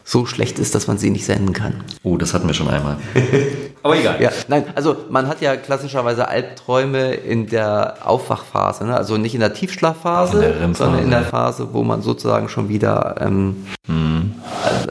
so 0.06 0.26
schlecht 0.26 0.60
ist, 0.60 0.76
dass 0.76 0.88
man 0.88 0.98
sie 0.98 1.10
nicht 1.10 1.26
senden 1.26 1.54
kann. 1.54 1.84
Oh, 2.04 2.18
das 2.18 2.34
hatten 2.34 2.46
wir 2.46 2.54
schon 2.54 2.68
einmal. 2.68 2.98
Aber 3.84 3.98
egal. 3.98 4.22
Ja, 4.22 4.32
nein, 4.48 4.66
also 4.76 4.98
man 5.10 5.28
hat 5.28 5.42
ja 5.42 5.56
klassischerweise 5.56 6.28
Albträume 6.28 7.14
in 7.14 7.48
der 7.48 7.98
Aufwachphase, 8.04 8.86
ne? 8.86 8.96
also 8.96 9.18
nicht 9.18 9.34
in 9.34 9.40
der 9.40 9.54
Tiefschlafphase, 9.54 10.46
In 10.46 10.60
der 10.60 10.76
sondern 10.76 11.04
in 11.04 11.10
der. 11.10 11.24
Phase, 11.24 11.70
wo 11.74 11.84
man 11.84 12.02
sozusagen 12.02 12.50
schon 12.50 12.70
wieder 12.70 13.16
ähm, 13.20 13.66
äh, 13.88 14.13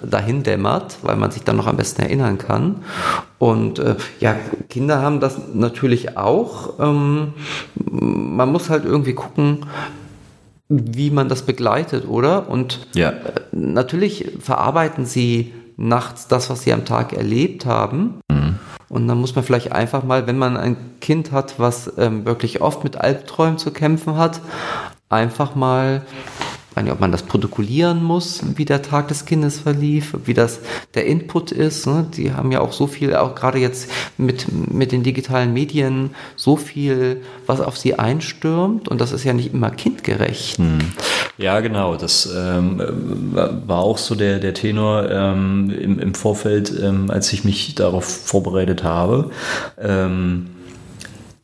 dahin 0.02 0.42
dämmert, 0.42 0.98
weil 1.02 1.16
man 1.16 1.30
sich 1.30 1.42
dann 1.44 1.56
noch 1.56 1.66
am 1.66 1.76
besten 1.76 2.02
erinnern 2.02 2.38
kann. 2.38 2.76
Und 3.38 3.78
äh, 3.78 3.96
ja, 4.20 4.36
Kinder 4.68 5.00
haben 5.02 5.20
das 5.20 5.36
natürlich 5.54 6.16
auch. 6.16 6.78
Ähm, 6.80 7.34
man 7.74 8.50
muss 8.50 8.70
halt 8.70 8.84
irgendwie 8.84 9.14
gucken, 9.14 9.66
wie 10.68 11.10
man 11.10 11.28
das 11.28 11.42
begleitet, 11.42 12.06
oder? 12.08 12.48
Und 12.48 12.86
Ja. 12.94 13.12
natürlich 13.52 14.32
verarbeiten 14.40 15.04
sie 15.06 15.52
nachts 15.76 16.28
das, 16.28 16.48
was 16.50 16.62
sie 16.62 16.72
am 16.72 16.84
Tag 16.84 17.12
erlebt 17.12 17.66
haben. 17.66 18.20
Und 18.88 19.08
dann 19.08 19.18
muss 19.18 19.34
man 19.34 19.42
vielleicht 19.42 19.72
einfach 19.72 20.04
mal, 20.04 20.26
wenn 20.26 20.36
man 20.36 20.56
ein 20.58 20.76
Kind 21.00 21.32
hat, 21.32 21.58
was 21.58 21.90
ähm, 21.96 22.26
wirklich 22.26 22.60
oft 22.60 22.84
mit 22.84 22.96
Albträumen 22.98 23.56
zu 23.56 23.70
kämpfen 23.70 24.16
hat, 24.18 24.40
einfach 25.08 25.54
mal, 25.54 26.02
weiß 26.76 26.84
nicht, 26.84 26.92
ob 26.92 27.00
man 27.00 27.12
das 27.12 27.22
protokollieren 27.22 28.02
muss, 28.02 28.40
wie 28.56 28.64
der 28.64 28.82
Tag 28.82 29.08
des 29.08 29.24
Kindes 29.24 29.58
verlief, 29.58 30.16
wie 30.24 30.34
das 30.34 30.60
der 30.94 31.06
Input 31.06 31.52
ist. 31.52 31.86
Ne? 31.86 32.06
Die 32.16 32.32
haben 32.32 32.52
ja 32.52 32.60
auch 32.60 32.72
so 32.72 32.86
viel, 32.86 33.14
auch 33.14 33.34
gerade 33.34 33.58
jetzt 33.58 33.90
mit, 34.18 34.46
mit 34.52 34.92
den 34.92 35.02
digitalen 35.02 35.52
Medien, 35.52 36.10
so 36.36 36.56
viel, 36.56 37.22
was 37.46 37.60
auf 37.60 37.76
sie 37.76 37.98
einstürmt. 37.98 38.88
Und 38.88 39.00
das 39.00 39.12
ist 39.12 39.24
ja 39.24 39.32
nicht 39.32 39.52
immer 39.52 39.70
kindgerecht. 39.70 40.58
Ja, 41.38 41.60
genau. 41.60 41.96
Das 41.96 42.28
ähm, 42.34 42.82
war 43.32 43.72
war 43.72 43.78
auch 43.78 43.98
so 43.98 44.14
der, 44.14 44.38
der 44.38 44.54
Tenor 44.54 45.10
ähm, 45.10 45.70
im, 45.70 45.98
im 45.98 46.14
Vorfeld, 46.14 46.72
ähm, 46.82 47.10
als 47.10 47.32
ich 47.32 47.44
mich 47.44 47.74
darauf 47.74 48.04
vorbereitet 48.04 48.84
habe. 48.84 49.30
Ähm, 49.80 50.48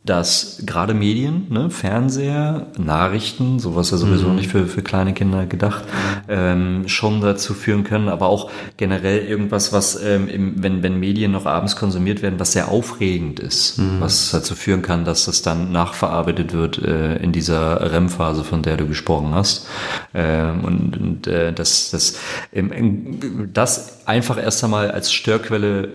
dass 0.09 0.63
gerade 0.65 0.95
Medien, 0.95 1.47
ne, 1.51 1.71
Fernseher, 1.71 2.67
Nachrichten, 2.79 3.59
sowas 3.59 3.91
ja 3.91 3.97
sowieso 3.97 4.29
nicht 4.29 4.51
für, 4.51 4.67
für 4.67 4.83
kleine 4.83 5.13
Kinder 5.13 5.47
gedacht, 5.47 5.85
ähm, 6.29 6.89
schon 6.89 7.21
dazu 7.21 7.55
führen 7.55 7.85
können, 7.85 8.09
aber 8.09 8.27
auch 8.27 8.51
generell 8.77 9.27
irgendwas, 9.27 9.73
was, 9.73 10.01
ähm, 10.03 10.29
im, 10.29 10.63
wenn, 10.63 10.83
wenn 10.83 10.99
Medien 10.99 11.33
noch 11.33 11.47
abends 11.47 11.77
konsumiert 11.77 12.23
werden, 12.23 12.39
was 12.39 12.53
sehr 12.53 12.69
aufregend 12.69 13.41
ist, 13.41 13.81
was 14.01 14.31
dazu 14.31 14.55
führen 14.55 14.83
kann, 14.83 15.05
dass 15.05 15.27
das 15.27 15.43
dann 15.43 15.73
nachverarbeitet 15.73 16.53
wird 16.53 16.79
äh, 16.79 17.17
in 17.17 17.33
dieser 17.33 17.93
REM-Phase, 17.93 18.45
von 18.45 18.63
der 18.63 18.77
du 18.77 18.87
gesprochen 18.87 19.35
hast. 19.35 19.67
Ähm, 20.15 20.65
und 20.65 20.97
und 20.97 21.27
äh, 21.27 21.53
das, 21.53 21.91
das, 21.91 22.19
ähm, 22.53 23.49
das 23.53 24.07
einfach 24.07 24.39
erst 24.39 24.63
einmal 24.65 24.91
als 24.91 25.13
Störquelle 25.13 25.89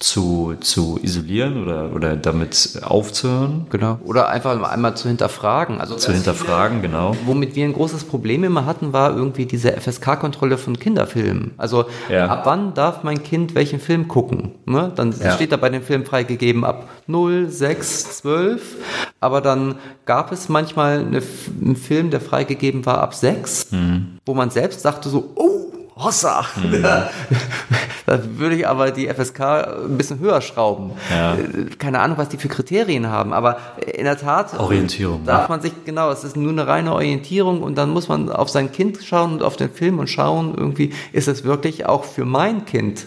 zu, 0.00 0.54
zu 0.60 0.98
isolieren 1.02 1.62
oder, 1.62 1.92
oder 1.94 2.16
damit 2.16 2.80
aufzuhören, 2.82 3.66
Genau. 3.68 3.98
Oder 4.04 4.30
einfach 4.30 4.58
mal 4.58 4.70
einmal 4.70 4.96
zu 4.96 5.08
hinterfragen. 5.08 5.78
Also 5.78 5.94
zu 5.94 6.10
hinterfragen, 6.12 6.80
genau. 6.80 7.14
Womit 7.26 7.54
wir 7.54 7.66
ein 7.66 7.74
großes 7.74 8.04
Problem 8.04 8.42
immer 8.42 8.64
hatten, 8.64 8.94
war 8.94 9.14
irgendwie 9.14 9.44
diese 9.44 9.72
FSK-Kontrolle 9.78 10.56
von 10.56 10.78
Kinderfilmen. 10.78 11.52
Also 11.58 11.84
Ja. 12.08 12.28
ab 12.28 12.42
wann 12.46 12.72
darf 12.72 13.02
mein 13.04 13.22
Kind 13.22 13.54
welchen 13.54 13.78
Film 13.78 14.08
gucken? 14.08 14.52
Ne? 14.64 14.90
Dann 14.96 15.14
Ja. 15.22 15.32
steht 15.32 15.52
da 15.52 15.58
bei 15.58 15.68
dem 15.68 15.82
Film 15.82 16.06
freigegeben 16.06 16.64
ab 16.64 16.88
0, 17.06 17.50
6, 17.50 18.18
12. 18.18 18.76
Aber 19.20 19.42
dann 19.42 19.74
gab 20.06 20.32
es 20.32 20.48
manchmal 20.48 21.00
eine, 21.00 21.20
einen 21.62 21.76
Film, 21.76 22.08
der 22.10 22.22
freigegeben 22.22 22.86
war 22.86 23.02
ab 23.02 23.14
6, 23.14 23.70
Mhm. 23.70 24.16
wo 24.24 24.32
man 24.32 24.48
selbst 24.50 24.80
sagte 24.80 25.10
so, 25.10 25.30
oh, 25.34 25.69
Hossa! 26.02 26.44
da 28.06 28.18
würde 28.36 28.56
ich 28.56 28.66
aber 28.66 28.90
die 28.90 29.08
FSK 29.08 29.40
ein 29.40 29.96
bisschen 29.96 30.18
höher 30.18 30.40
schrauben. 30.40 30.92
Ja. 31.10 31.34
Äh, 31.34 31.66
Keine 31.78 32.00
Ahnung, 32.00 32.18
was 32.18 32.28
die 32.28 32.36
für 32.38 32.48
Kriterien 32.48 33.08
haben, 33.08 33.32
aber 33.32 33.58
in 33.94 34.04
der 34.04 34.16
Tat 34.18 34.58
Orientierung, 34.58 35.24
darf 35.24 35.42
ja. 35.42 35.48
man 35.48 35.60
sich, 35.60 35.72
genau, 35.84 36.10
es 36.10 36.24
ist 36.24 36.36
nur 36.36 36.50
eine 36.50 36.66
reine 36.66 36.92
Orientierung 36.94 37.62
und 37.62 37.76
dann 37.76 37.90
muss 37.90 38.08
man 38.08 38.30
auf 38.30 38.48
sein 38.48 38.72
Kind 38.72 38.98
schauen 39.04 39.32
und 39.34 39.42
auf 39.42 39.56
den 39.56 39.70
Film 39.70 39.98
und 39.98 40.08
schauen, 40.08 40.54
irgendwie 40.56 40.92
ist 41.12 41.28
es 41.28 41.44
wirklich 41.44 41.86
auch 41.86 42.04
für 42.04 42.24
mein 42.24 42.64
Kind 42.64 43.06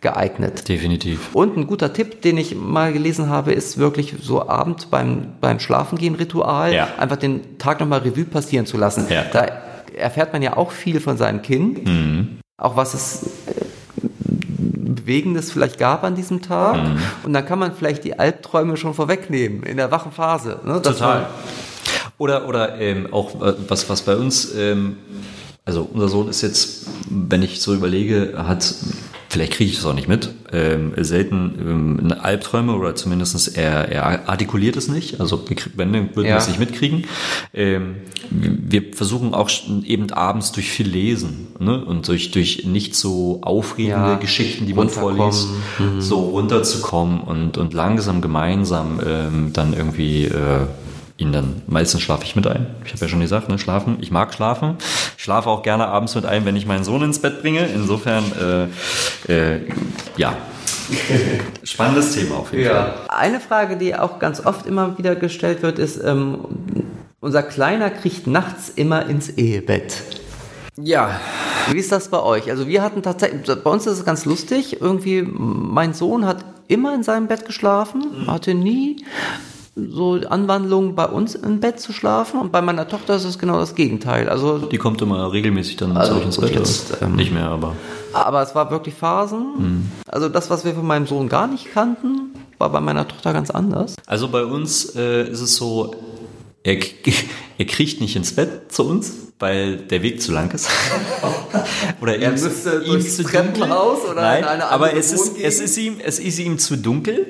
geeignet. 0.00 0.68
Definitiv. 0.68 1.34
Und 1.34 1.56
ein 1.56 1.66
guter 1.66 1.92
Tipp, 1.92 2.22
den 2.22 2.38
ich 2.38 2.54
mal 2.56 2.92
gelesen 2.92 3.28
habe, 3.28 3.52
ist 3.52 3.78
wirklich 3.78 4.14
so 4.22 4.48
abends 4.48 4.86
beim, 4.86 5.34
beim 5.40 5.60
Schlafengehen-Ritual 5.60 6.72
Ja. 6.72 6.88
einfach 6.98 7.16
den 7.16 7.58
Tag 7.58 7.80
nochmal 7.80 8.00
Revue 8.00 8.24
passieren 8.24 8.64
zu 8.66 8.78
lassen. 8.78 9.06
Ja. 9.10 9.24
Da 9.30 9.46
erfährt 9.96 10.32
man 10.32 10.42
ja 10.42 10.56
auch 10.56 10.70
viel 10.70 11.00
von 11.00 11.16
seinem 11.16 11.42
Kind, 11.42 11.86
Mhm. 11.86 12.38
auch 12.56 12.76
was 12.76 12.94
es 12.94 13.22
äh, 13.46 13.64
Bewegendes 14.42 15.50
vielleicht 15.52 15.78
gab 15.78 16.04
an 16.04 16.14
diesem 16.14 16.42
Tag. 16.42 16.76
Mhm. 16.76 16.98
Und 17.24 17.32
dann 17.32 17.44
kann 17.46 17.58
man 17.58 17.74
vielleicht 17.74 18.04
die 18.04 18.18
Albträume 18.18 18.76
schon 18.76 18.94
vorwegnehmen 18.94 19.62
in 19.62 19.76
der 19.76 19.90
wachen 19.90 20.12
Phase. 20.12 20.60
Ne? 20.64 20.80
Total. 20.82 21.26
Oder, 22.18 22.46
oder 22.48 22.78
ähm, 22.80 23.08
auch 23.12 23.40
äh, 23.42 23.54
was, 23.68 23.88
was 23.88 24.02
bei 24.02 24.16
uns, 24.16 24.54
ähm, 24.54 24.98
also 25.64 25.88
unser 25.92 26.08
Sohn 26.08 26.28
ist 26.28 26.42
jetzt, 26.42 26.86
wenn 27.08 27.42
ich 27.42 27.62
so 27.62 27.74
überlege, 27.74 28.34
hat, 28.36 28.74
vielleicht 29.30 29.52
kriege 29.52 29.70
ich 29.70 29.76
das 29.76 29.86
auch 29.86 29.94
nicht 29.94 30.08
mit, 30.08 30.28
ähm, 30.52 30.92
selten 30.98 32.00
ähm, 32.02 32.12
Albträume 32.20 32.74
oder 32.74 32.96
zumindest 32.96 33.56
er, 33.56 33.88
er 33.88 34.28
artikuliert 34.28 34.76
es 34.76 34.88
nicht, 34.88 35.20
also 35.20 35.42
wir 35.48 35.56
wenn, 35.76 35.92
dann 35.92 36.08
würden 36.16 36.24
wir 36.24 36.30
Ja. 36.30 36.36
es 36.36 36.48
nicht 36.48 36.58
mitkriegen. 36.58 37.04
Ähm, 37.54 37.96
wir 38.30 38.92
versuchen 38.92 39.32
auch 39.32 39.48
eben 39.84 40.10
abends 40.12 40.50
durch 40.52 40.68
viel 40.70 40.88
Lesen 40.88 41.48
ne? 41.60 41.84
und 41.84 42.08
durch, 42.08 42.32
durch 42.32 42.64
nicht 42.66 42.96
so 42.96 43.38
aufregende 43.42 44.10
Ja, 44.10 44.14
Geschichten, 44.16 44.66
die 44.66 44.74
man 44.74 44.88
vorliest, 44.88 45.48
so 46.00 46.18
runterzukommen 46.18 47.20
und, 47.20 47.56
und 47.56 47.72
langsam 47.72 48.20
gemeinsam 48.20 49.00
ähm, 49.06 49.52
dann 49.52 49.72
irgendwie 49.74 50.24
äh, 50.24 50.66
ihn 51.20 51.32
dann, 51.32 51.62
meistens 51.66 52.02
schlafe 52.02 52.24
ich 52.24 52.34
mit 52.34 52.46
ein. 52.46 52.66
Ich 52.84 52.92
habe 52.92 53.02
ja 53.02 53.08
schon 53.08 53.20
gesagt, 53.20 53.48
ne, 53.48 53.58
schlafen, 53.58 53.98
ich 54.00 54.10
mag 54.10 54.32
schlafen. 54.32 54.76
Ich 55.16 55.22
schlafe 55.22 55.48
auch 55.50 55.62
gerne 55.62 55.86
abends 55.88 56.14
mit 56.14 56.24
ein, 56.24 56.44
wenn 56.44 56.56
ich 56.56 56.66
meinen 56.66 56.84
Sohn 56.84 57.02
ins 57.02 57.18
Bett 57.18 57.42
bringe. 57.42 57.66
Insofern, 57.66 58.24
äh, 59.28 59.32
äh, 59.32 59.60
ja. 60.16 60.36
Spannendes 61.62 62.14
Thema 62.14 62.36
auf 62.36 62.52
jeden 62.52 62.70
Fall. 62.70 62.94
Eine 63.08 63.40
Frage, 63.40 63.76
die 63.76 63.94
auch 63.94 64.18
ganz 64.18 64.44
oft 64.44 64.66
immer 64.66 64.98
wieder 64.98 65.14
gestellt 65.14 65.62
wird, 65.62 65.78
ist, 65.78 66.02
ähm, 66.02 66.38
unser 67.20 67.42
Kleiner 67.42 67.90
kriegt 67.90 68.26
nachts 68.26 68.70
immer 68.70 69.06
ins 69.06 69.28
Ehebett. 69.28 70.02
Ja. 70.82 71.20
Wie 71.70 71.78
ist 71.78 71.92
das 71.92 72.08
bei 72.08 72.20
euch? 72.20 72.50
Also 72.50 72.66
wir 72.66 72.82
hatten 72.82 73.02
tatsächlich, 73.02 73.42
bei 73.62 73.70
uns 73.70 73.86
ist 73.86 73.98
es 73.98 74.04
ganz 74.04 74.24
lustig, 74.24 74.80
irgendwie, 74.80 75.22
mein 75.22 75.92
Sohn 75.92 76.24
hat 76.24 76.44
immer 76.66 76.94
in 76.94 77.02
seinem 77.02 77.26
Bett 77.26 77.44
geschlafen, 77.44 78.26
hatte 78.26 78.54
nie 78.54 79.04
so 79.76 80.14
Anwandlungen 80.28 80.94
bei 80.94 81.06
uns 81.06 81.34
im 81.34 81.60
Bett 81.60 81.80
zu 81.80 81.92
schlafen 81.92 82.40
und 82.40 82.52
bei 82.52 82.60
meiner 82.60 82.88
Tochter 82.88 83.16
ist 83.16 83.24
es 83.24 83.38
genau 83.38 83.58
das 83.58 83.74
Gegenteil. 83.74 84.28
Also, 84.28 84.58
Die 84.58 84.78
kommt 84.78 85.00
immer 85.00 85.32
regelmäßig 85.32 85.76
dann 85.76 85.96
Also, 85.96 86.16
ins 86.20 86.38
Bett. 86.38 86.54
jetzt, 86.54 86.98
ähm, 87.00 87.16
nicht 87.16 87.32
mehr, 87.32 87.46
aber. 87.46 87.76
aber 88.12 88.42
es 88.42 88.54
war 88.54 88.70
wirklich 88.70 88.94
Phasen. 88.94 89.90
Also 90.06 90.28
das, 90.28 90.50
was 90.50 90.64
wir 90.64 90.74
von 90.74 90.86
meinem 90.86 91.06
Sohn 91.06 91.28
gar 91.28 91.46
nicht 91.46 91.72
kannten, 91.72 92.34
war 92.58 92.70
bei 92.70 92.80
meiner 92.80 93.06
Tochter 93.06 93.32
ganz 93.32 93.50
anders. 93.50 93.94
Also 94.06 94.28
bei 94.28 94.44
uns 94.44 94.94
äh, 94.96 95.28
ist 95.30 95.40
es 95.40 95.56
so, 95.56 95.94
er, 96.62 96.76
er 97.58 97.64
kriegt 97.64 98.00
nicht 98.00 98.16
ins 98.16 98.32
Bett 98.34 98.72
zu 98.72 98.84
uns, 98.86 99.12
weil 99.38 99.76
der 99.78 100.02
Weg 100.02 100.20
zu 100.20 100.32
lang 100.32 100.50
ist. 100.52 100.68
oder 102.02 102.16
er 102.18 102.32
ihm, 102.34 102.40
müsste 102.42 102.82
ihm 102.84 103.00
zu 103.00 103.22
Treppenhaus 103.22 104.04
oder 104.04 104.20
Nein, 104.20 104.44
aber 104.62 104.94
es 104.94 105.12
ist, 105.12 105.38
es 105.38 105.60
ist 105.60 105.78
ihm 105.78 105.96
es 106.04 106.18
ist 106.18 106.38
ihm 106.38 106.58
zu 106.58 106.76
dunkel 106.76 107.24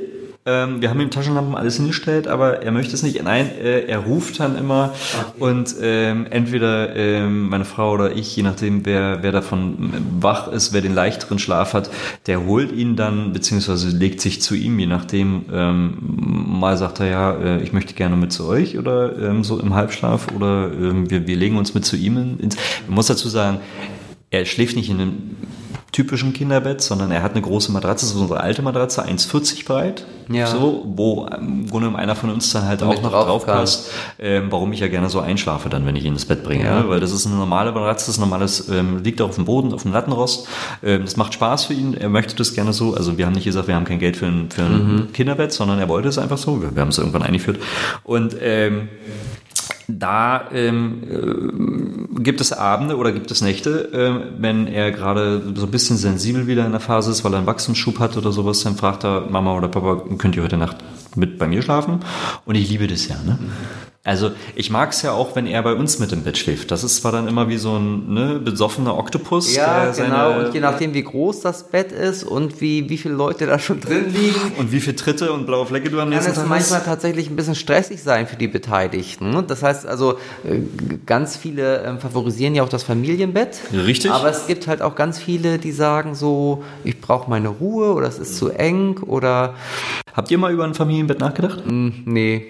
ähm, 0.46 0.81
wir 0.81 0.88
haben 0.88 1.00
ihm 1.00 1.11
Taschenlampen 1.11 1.55
alles 1.55 1.76
hingestellt, 1.76 2.26
aber 2.26 2.62
er 2.62 2.72
möchte 2.72 2.94
es 2.94 3.03
nicht. 3.03 3.22
Nein, 3.22 3.50
äh, 3.59 3.85
er 3.87 3.98
ruft 3.98 4.40
dann 4.40 4.57
immer 4.57 4.94
okay. 5.18 5.42
und 5.42 5.74
ähm, 5.83 6.26
entweder 6.31 6.96
ähm, 6.96 7.50
meine 7.50 7.66
Frau 7.66 7.92
oder 7.92 8.16
ich, 8.16 8.35
je 8.37 8.42
nachdem 8.42 8.87
wer, 8.87 9.22
wer 9.22 9.33
davon 9.33 9.92
wach 10.18 10.48
ist, 10.48 10.72
wer 10.72 10.81
den 10.81 10.94
leichteren 10.94 11.38
Schlaf 11.38 11.74
hat, 11.74 11.90
der 12.26 12.46
holt 12.46 12.72
ihn 12.72 12.96
dann, 12.96 13.35
beziehungsweise 13.35 13.94
legt 13.94 14.22
sich 14.22 14.40
zu 14.40 14.55
ihm, 14.55 14.79
je 14.79 14.87
nachdem. 14.87 15.44
Ähm, 15.53 15.98
mal 16.61 16.76
sagt 16.76 17.00
er 17.00 17.07
ja, 17.07 17.33
äh, 17.33 17.62
ich 17.62 17.72
möchte 17.72 17.94
gerne 17.94 18.16
mit 18.16 18.33
zu 18.33 18.46
euch 18.46 18.79
oder 18.79 19.18
ähm, 19.18 19.44
so 19.44 19.61
im 19.61 19.74
Halbschlaf 19.74 20.29
oder 20.35 20.70
ähm, 20.72 21.11
wir, 21.11 21.26
wir 21.26 21.37
legen 21.37 21.59
uns 21.59 21.74
mit 21.74 21.85
zu 21.85 21.96
ihm 21.96 22.38
ins. 22.38 22.57
Man 22.87 22.94
muss 22.94 23.07
dazu 23.07 23.29
sagen, 23.29 23.59
er 24.31 24.46
schläft 24.46 24.76
nicht 24.76 24.88
in 24.88 25.00
einem 25.00 25.37
typischen 25.92 26.33
Kinderbett, 26.33 26.81
sondern 26.81 27.11
er 27.11 27.22
hat 27.22 27.33
eine 27.33 27.42
große 27.42 27.72
Matratze, 27.72 28.07
das 28.07 28.14
ist 28.14 28.20
unsere 28.20 28.40
alte 28.40 28.62
Matratze, 28.62 29.05
1,40 29.05 29.64
breit, 29.64 30.07
ja. 30.29 30.46
so, 30.46 30.85
wo 30.87 31.26
im 31.26 31.68
Grunde 31.68 31.96
einer 31.96 32.14
von 32.14 32.31
uns 32.31 32.53
dann 32.53 32.66
halt 32.66 32.83
auch 32.83 33.03
noch 33.03 33.11
drauf 33.11 33.46
passt, 33.46 33.90
ähm, 34.18 34.46
warum 34.50 34.72
ich 34.72 34.81
ja 34.81 34.88
gerne 34.88 35.11
so 35.11 35.20
einschlafe 35.20 35.68
dann, 35.68 35.87
wenn 35.87 35.96
ich 35.96 36.05
ihn 36.05 36.12
ins 36.12 36.24
Bett 36.24 36.44
bringe, 36.44 36.64
ja. 36.64 36.81
ne? 36.83 36.88
weil 36.88 37.00
das 37.00 37.12
ist 37.12 37.26
eine 37.26 37.37
normale 37.37 37.72
Matratze, 37.72 38.07
das 38.07 38.16
ist 38.16 38.20
normales, 38.20 38.68
ähm, 38.68 39.03
liegt 39.03 39.20
auch 39.20 39.31
auf 39.31 39.35
dem 39.35 39.44
Boden, 39.44 39.72
auf 39.72 39.83
dem 39.83 39.92
Lattenrost, 39.92 40.46
ähm, 40.83 41.03
das 41.05 41.16
macht 41.16 41.35
Spaß 41.35 41.64
für 41.64 41.74
ihn, 41.74 41.94
er 41.94 42.09
möchte 42.09 42.37
das 42.37 42.55
gerne 42.55 42.72
so, 42.72 42.94
also 42.94 43.18
wir 43.18 43.26
haben 43.26 43.35
nicht 43.35 43.44
gesagt, 43.44 43.66
wir 43.66 43.74
haben 43.74 43.85
kein 43.85 43.98
Geld 43.98 44.16
für 44.16 44.26
ein, 44.26 44.50
für 44.50 44.62
ein 44.62 44.94
mhm. 44.94 45.12
Kinderbett, 45.12 45.53
sondern 45.53 45.79
er 45.81 45.88
wollte 45.88 46.09
es 46.09 46.18
einfach 46.18 46.38
so, 46.38 46.62
wir, 46.62 46.74
wir 46.74 46.83
haben 46.83 46.90
es 46.90 46.98
irgendwann 46.98 47.22
eingeführt 47.22 47.59
und 48.05 48.37
ähm, 48.40 48.88
da 49.98 50.48
ähm, 50.53 51.03
äh, 51.03 52.22
gibt 52.22 52.40
es 52.40 52.53
Abende 52.53 52.96
oder 52.96 53.12
gibt 53.12 53.31
es 53.31 53.40
Nächte, 53.40 53.92
äh, 53.92 54.40
wenn 54.40 54.66
er 54.66 54.90
gerade 54.92 55.42
so 55.55 55.66
ein 55.66 55.70
bisschen 55.70 55.96
sensibel 55.96 56.46
wieder 56.46 56.64
in 56.64 56.72
der 56.72 56.81
Phase 56.81 57.11
ist, 57.11 57.24
weil 57.24 57.33
er 57.35 57.38
einen 57.38 57.46
Wachstumsschub 57.46 57.98
hat 57.98 58.16
oder 58.16 58.33
sowas, 58.33 58.62
dann 58.62 58.76
fragt 58.76 59.05
er 59.05 59.22
Mama 59.31 59.57
oder 59.57 59.68
Papa, 59.68 60.03
könnt 60.18 60.37
ihr 60.37 60.42
heute 60.42 60.57
Nacht 60.57 60.76
mit 61.16 61.38
bei 61.38 61.46
mir 61.46 61.62
schlafen? 61.62 62.00
Und 62.44 62.55
ich 62.55 62.68
liebe 62.70 62.87
das 62.87 63.09
ja. 63.09 63.16
Ne? 63.24 63.38
Also 64.03 64.31
ich 64.55 64.71
mag 64.71 64.93
es 64.93 65.03
ja 65.03 65.13
auch, 65.13 65.37
wenn 65.37 65.47
er 65.47 65.63
bei 65.63 65.75
uns 65.75 65.99
mit 65.99 66.11
im 66.13 66.23
Bett 66.23 66.39
schläft. 66.39 66.71
Das 66.71 66.83
ist 66.85 66.97
zwar 66.97 67.13
dann 67.13 67.29
immer 67.29 67.51
wie 67.51 67.59
so 67.59 67.77
ein 67.77 68.15
ne, 68.15 68.41
besoffener 68.43 68.97
Oktopus. 68.97 69.55
Ja, 69.55 69.93
genau. 69.93 70.39
Und 70.39 70.55
je 70.55 70.61
nachdem, 70.61 70.95
wie 70.95 71.03
groß 71.03 71.41
das 71.41 71.65
Bett 71.65 71.93
ist 71.93 72.25
und 72.25 72.63
wie, 72.63 72.89
wie 72.89 72.97
viele 72.97 73.13
Leute 73.13 73.45
da 73.45 73.59
schon 73.59 73.79
drin 73.79 74.11
liegen. 74.11 74.53
Und 74.57 74.73
wie 74.73 74.81
viele 74.81 74.97
Tritte 74.97 75.31
und 75.35 75.45
blaue 75.45 75.67
Flecke 75.67 75.91
du 75.91 76.01
am 76.01 76.09
nächsten 76.09 76.33
Tag 76.33 76.45
hast. 76.45 76.49
Kann 76.49 76.59
es 76.59 76.71
manchmal 76.71 76.83
tatsächlich 76.83 77.29
ein 77.29 77.37
bisschen 77.37 77.55
stressig 77.55 78.03
sein 78.03 78.27
für 78.27 78.37
die 78.37 78.49
Beteiligten. 78.49 79.33
Ne? 79.33 79.45
Das 79.47 79.63
heißt 79.63 79.87
also, 79.87 80.15
äh, 80.45 80.61
ganz 81.05 81.37
viele 81.37 81.83
ähm, 81.83 81.99
favorisieren 81.99 82.55
ja 82.55 82.63
auch 82.63 82.71
das 82.71 82.83
Familienbett. 82.83 83.61
Richtig. 83.71 84.11
Aber 84.11 84.31
es 84.31 84.47
gibt 84.47 84.67
halt 84.67 84.81
auch 84.81 84.95
ganz 84.95 85.19
viele, 85.19 85.59
die 85.59 85.73
sagen 85.73 86.15
so, 86.15 86.65
ich 86.85 86.99
brauche 87.03 87.29
meine 87.29 87.49
Ruhe 87.49 87.93
oder 87.93 88.09
es 88.09 88.19
ist 88.19 88.39
zu 88.39 88.49
eng 88.49 88.97
oder... 89.03 89.53
Habt 90.15 90.31
ihr 90.31 90.39
mal 90.39 90.53
über 90.55 90.65
ein 90.65 90.73
Familienbett 90.73 91.21
nachgedacht? 91.21 91.67
Mm, 91.67 91.91
nee. 92.07 92.47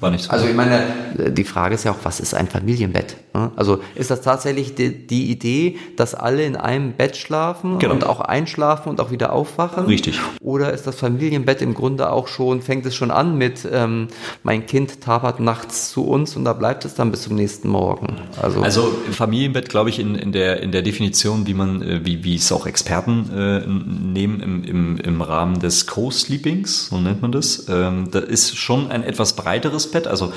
War 0.00 0.10
nicht 0.10 0.24
so 0.24 0.30
also 0.30 0.46
ich 0.46 0.54
meine, 0.54 0.82
die 1.30 1.44
Frage 1.44 1.74
ist 1.74 1.84
ja 1.84 1.92
auch, 1.92 1.98
was 2.02 2.20
ist 2.20 2.34
ein 2.34 2.48
Familienbett? 2.48 3.16
Also 3.56 3.80
ist 3.94 4.10
das 4.10 4.22
tatsächlich 4.22 4.74
die, 4.74 5.06
die 5.06 5.30
Idee, 5.30 5.78
dass 5.96 6.14
alle 6.14 6.44
in 6.44 6.56
einem 6.56 6.92
Bett 6.92 7.16
schlafen 7.16 7.78
genau. 7.78 7.94
und 7.94 8.04
auch 8.04 8.20
einschlafen 8.20 8.88
und 8.88 9.00
auch 9.00 9.10
wieder 9.10 9.32
aufwachen? 9.32 9.86
Richtig. 9.86 10.18
Oder 10.40 10.72
ist 10.72 10.86
das 10.86 10.96
Familienbett 10.96 11.62
im 11.62 11.74
Grunde 11.74 12.10
auch 12.10 12.28
schon, 12.28 12.62
fängt 12.62 12.86
es 12.86 12.94
schon 12.94 13.10
an 13.10 13.36
mit, 13.36 13.68
ähm, 13.70 14.08
mein 14.42 14.66
Kind 14.66 15.00
tapert 15.00 15.38
nachts 15.38 15.90
zu 15.90 16.06
uns 16.06 16.34
und 16.34 16.44
da 16.44 16.54
bleibt 16.54 16.84
es 16.84 16.94
dann 16.94 17.10
bis 17.10 17.22
zum 17.22 17.36
nächsten 17.36 17.68
Morgen? 17.68 18.16
Also, 18.40 18.62
also 18.62 18.92
Familienbett, 19.12 19.68
glaube 19.68 19.90
ich, 19.90 19.98
in, 20.00 20.14
in, 20.14 20.32
der, 20.32 20.62
in 20.62 20.72
der 20.72 20.82
Definition, 20.82 21.46
wie 21.46 21.54
man, 21.54 21.82
äh, 21.82 22.00
wie, 22.04 22.24
wie 22.24 22.36
es 22.36 22.50
auch 22.50 22.66
Experten 22.66 23.30
äh, 23.32 23.66
nehmen 23.66 24.40
im, 24.40 24.64
im, 24.64 24.96
im 24.98 25.22
Rahmen 25.22 25.60
des 25.60 25.86
Co-Sleepings, 25.86 26.88
so 26.88 26.98
nennt 26.98 27.22
man 27.22 27.32
das, 27.32 27.66
ähm, 27.68 28.08
da 28.10 28.18
ist 28.18 28.56
schon 28.56 28.90
ein 28.90 29.04
etwas 29.04 29.34
breiteres 29.34 29.89
Bett. 29.90 30.06
Also 30.06 30.32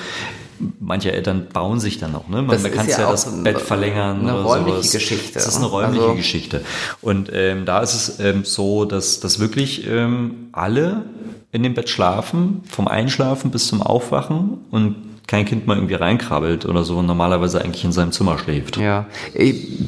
manche 0.80 1.12
Eltern 1.12 1.48
bauen 1.52 1.80
sich 1.80 2.00
dann 2.00 2.12
noch. 2.12 2.28
Ne? 2.28 2.42
Man, 2.42 2.62
man 2.62 2.72
kann 2.72 2.88
ja, 2.88 3.00
ja 3.00 3.12
das 3.12 3.44
Bett 3.44 3.60
verlängern. 3.60 4.22
Eine 4.22 4.34
oder 4.36 4.44
räumliche 4.44 4.78
sowas. 4.78 4.92
Geschichte. 4.92 5.34
Das 5.34 5.48
ist 5.48 5.58
eine 5.58 5.66
räumliche 5.66 6.04
also, 6.04 6.16
Geschichte. 6.16 6.62
Und 7.02 7.30
ähm, 7.34 7.66
da 7.66 7.82
ist 7.82 7.94
es 7.94 8.20
ähm, 8.20 8.46
so, 8.46 8.86
dass, 8.86 9.20
dass 9.20 9.40
wirklich 9.40 9.88
ähm, 9.88 10.50
alle 10.52 11.04
in 11.52 11.64
dem 11.64 11.74
Bett 11.74 11.90
schlafen, 11.90 12.64
vom 12.70 12.88
Einschlafen 12.88 13.52
bis 13.52 13.68
zum 13.68 13.82
Aufwachen 13.82 14.60
und 14.72 14.96
kein 15.28 15.46
Kind 15.46 15.68
mal 15.68 15.78
irgendwie 15.78 15.96
reinkrabbelt 15.96 16.66
oder 16.66 16.84
so 16.84 16.98
und 16.98 17.06
normalerweise 17.06 17.62
eigentlich 17.62 17.86
in 17.86 17.92
seinem 17.92 18.12
Zimmer 18.12 18.38
schläft. 18.38 18.78
Ja, 18.78 19.06
ich 19.34 19.80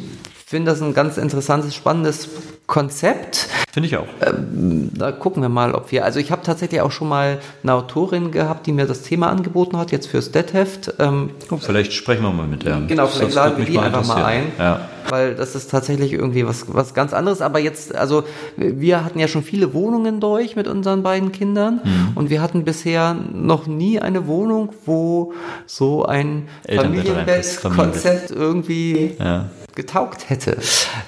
finde 0.45 0.71
das 0.71 0.82
ein 0.82 0.93
ganz 0.93 1.17
interessantes, 1.17 1.75
spannendes 1.75 2.30
Konzept. 2.67 3.44
Finde 3.75 3.89
ich 3.89 3.97
auch. 3.97 4.07
Ähm, 4.25 4.89
da 4.93 5.11
gucken 5.11 5.41
wir 5.41 5.49
mal, 5.49 5.73
ob 5.73 5.91
wir. 5.91 6.05
Also 6.05 6.17
ich 6.17 6.31
habe 6.31 6.43
tatsächlich 6.43 6.79
auch 6.79 6.91
schon 6.91 7.09
mal 7.09 7.39
eine 7.61 7.73
Autorin 7.73 8.31
gehabt, 8.31 8.67
die 8.67 8.71
mir 8.71 8.85
das 8.85 9.01
Thema 9.01 9.27
angeboten 9.27 9.75
hat, 9.77 9.91
jetzt 9.91 10.07
fürs 10.07 10.31
Deadheft. 10.31 10.93
Ähm, 10.97 11.31
oh, 11.51 11.57
vielleicht 11.57 11.91
sprechen 11.91 12.23
wir 12.23 12.31
mal 12.31 12.47
mit 12.47 12.63
der. 12.63 12.79
Genau, 12.88 13.07
vielleicht 13.07 13.35
laden 13.35 13.57
wir 13.57 13.65
die 13.65 13.77
einfach 13.77 14.07
mal 14.07 14.23
ein. 14.23 14.43
Ja. 14.57 14.88
Weil 15.09 15.35
das 15.35 15.55
ist 15.55 15.71
tatsächlich 15.71 16.13
irgendwie 16.13 16.47
was, 16.47 16.73
was 16.73 16.93
ganz 16.93 17.11
anderes. 17.11 17.41
Aber 17.41 17.59
jetzt, 17.59 17.93
also 17.93 18.23
wir 18.55 19.03
hatten 19.03 19.19
ja 19.19 19.27
schon 19.27 19.43
viele 19.43 19.73
Wohnungen 19.73 20.21
durch 20.21 20.55
mit 20.55 20.69
unseren 20.69 21.03
beiden 21.03 21.33
Kindern 21.33 21.81
mhm. 21.83 22.11
und 22.15 22.29
wir 22.29 22.41
hatten 22.41 22.63
bisher 22.63 23.13
noch 23.13 23.67
nie 23.67 23.99
eine 23.99 24.25
Wohnung, 24.25 24.69
wo 24.85 25.33
so 25.65 26.05
ein 26.05 26.47
Familienbett-Konzept 26.65 28.31
irgendwie 28.31 29.15
ja. 29.19 29.49
getaugt 29.75 30.29
hätte. 30.29 30.59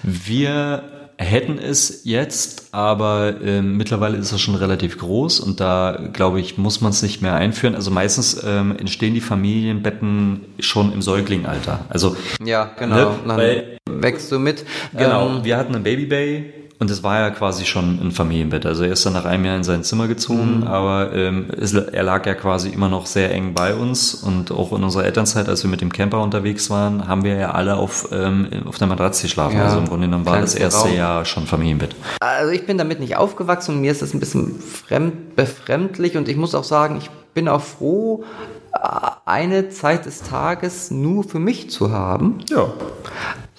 Wir 0.04 0.84
hätten 1.18 1.58
es 1.58 2.02
jetzt, 2.04 2.70
aber 2.72 3.42
äh, 3.42 3.62
mittlerweile 3.62 4.18
ist 4.18 4.32
es 4.32 4.40
schon 4.40 4.56
relativ 4.56 5.00
groß 5.00 5.40
und 5.40 5.60
da, 5.60 6.10
glaube 6.14 6.40
ich, 6.40 6.58
muss 6.58 6.80
man 6.82 6.92
es 6.92 7.02
nicht 7.02 7.22
mehr 7.22 7.34
einführen. 7.34 7.76
Also 7.76 7.90
meistens 7.90 8.42
ähm, 8.46 8.76
entstehen 8.78 9.16
die 9.16 9.22
Familienbetten 9.22 10.46
schon 10.60 10.94
im 10.94 11.02
Säuglingalter. 11.02 11.86
Also 11.90 12.16
ja, 12.44 12.72
genau. 12.78 12.96
Ne, 12.96 13.16
Dann 13.28 13.38
weil, 13.38 13.78
wächst 13.90 14.32
du 14.32 14.40
mit. 14.40 14.66
Genau. 14.96 15.38
Ähm, 15.38 15.44
wir 15.44 15.58
hatten 15.58 15.76
ein 15.76 15.84
Babybay 15.84 16.54
und 16.80 16.92
es 16.92 17.02
war 17.02 17.20
ja 17.20 17.30
quasi 17.32 17.66
schon 17.66 18.00
ein 18.00 18.12
Familienbett. 18.12 18.66
Also 18.68 18.84
er 18.84 18.92
ist 18.92 19.04
dann 19.04 19.14
nach 19.14 19.26
einem 19.26 19.46
Jahr 19.46 19.56
in 19.56 19.64
sein 19.64 19.84
Zimmer 19.84 20.08
gezogen, 20.08 20.60
mhm. 20.60 20.68
aber 20.68 21.12
ähm, 21.14 21.48
es, 21.60 21.74
er 21.74 22.04
lag 22.04 22.26
ja 22.28 22.36
quasi 22.36 22.70
immer 22.70 22.88
noch 22.88 23.08
sehr 23.08 23.32
eng 23.32 23.56
bei 23.56 23.74
uns. 23.74 24.14
Und 24.14 24.52
auch 24.52 24.72
in 24.74 24.84
unserer 24.84 25.06
Elternzeit, 25.06 25.50
als 25.50 25.64
wir 25.64 25.72
mit 25.72 25.82
dem 25.82 25.92
Camper 25.92 26.22
unterwegs 26.22 26.70
waren, 26.70 27.08
haben 27.08 27.24
wir 27.24 27.36
ja 27.36 27.52
alle 27.52 27.78
auf, 27.78 28.10
ähm, 28.12 28.50
auf 28.68 28.78
der 28.78 28.86
Matratze 28.86 29.24
geschlafen. 29.24 29.58
Ja, 29.58 29.66
also 29.66 29.80
im 29.80 29.88
Grunde 29.88 30.06
genommen 30.06 30.28
war 30.28 30.40
das 30.40 30.54
erste 30.54 30.90
Raum. 30.90 30.96
Jahr 30.96 31.26
schon 31.26 31.48
Familienbett. 31.48 31.96
Also 32.20 32.52
ich 32.52 32.68
bin 32.68 32.78
damit 32.78 33.00
nicht 33.00 33.18
aufgewachsen 33.18 33.76
und 33.76 33.82
mir 33.82 33.92
ist 33.92 34.04
das 34.04 34.14
ein 34.14 34.20
bisschen 34.20 34.60
fremd, 34.60 35.36
befremdlich. 35.36 36.16
Und 36.16 36.30
ich 36.30 36.38
muss 36.38 36.54
auch 36.54 36.64
sagen, 36.64 36.98
ich 36.98 37.10
bin 37.34 37.48
auch 37.48 37.62
froh, 37.62 38.24
eine 39.26 39.70
Zeit 39.70 40.06
des 40.06 40.22
Tages 40.22 40.92
nur 40.92 41.24
für 41.24 41.40
mich 41.40 41.72
zu 41.72 41.92
haben. 41.92 42.40
Ja. 42.50 42.72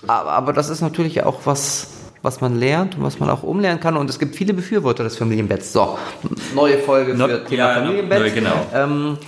Aber, 0.06 0.30
aber 0.30 0.52
das 0.52 0.68
ist 0.70 0.80
natürlich 0.80 1.24
auch 1.24 1.40
was 1.44 1.88
was 2.22 2.40
man 2.40 2.58
lernt 2.58 2.96
und 2.96 3.02
was 3.02 3.18
man 3.20 3.30
auch 3.30 3.42
umlernen 3.42 3.80
kann. 3.80 3.96
Und 3.96 4.10
es 4.10 4.18
gibt 4.18 4.36
viele 4.36 4.54
Befürworter 4.54 5.04
des 5.04 5.16
Familienbetts. 5.16 5.72
So, 5.72 5.98
neue 6.54 6.78
Folge 6.78 7.12
für 7.12 7.18
no, 7.18 7.26
Thema 7.26 7.68
ja, 7.68 7.74
Familienbett. 7.74 8.20
No, 8.20 8.34
genau. 8.34 8.66
Ähm, 8.74 9.18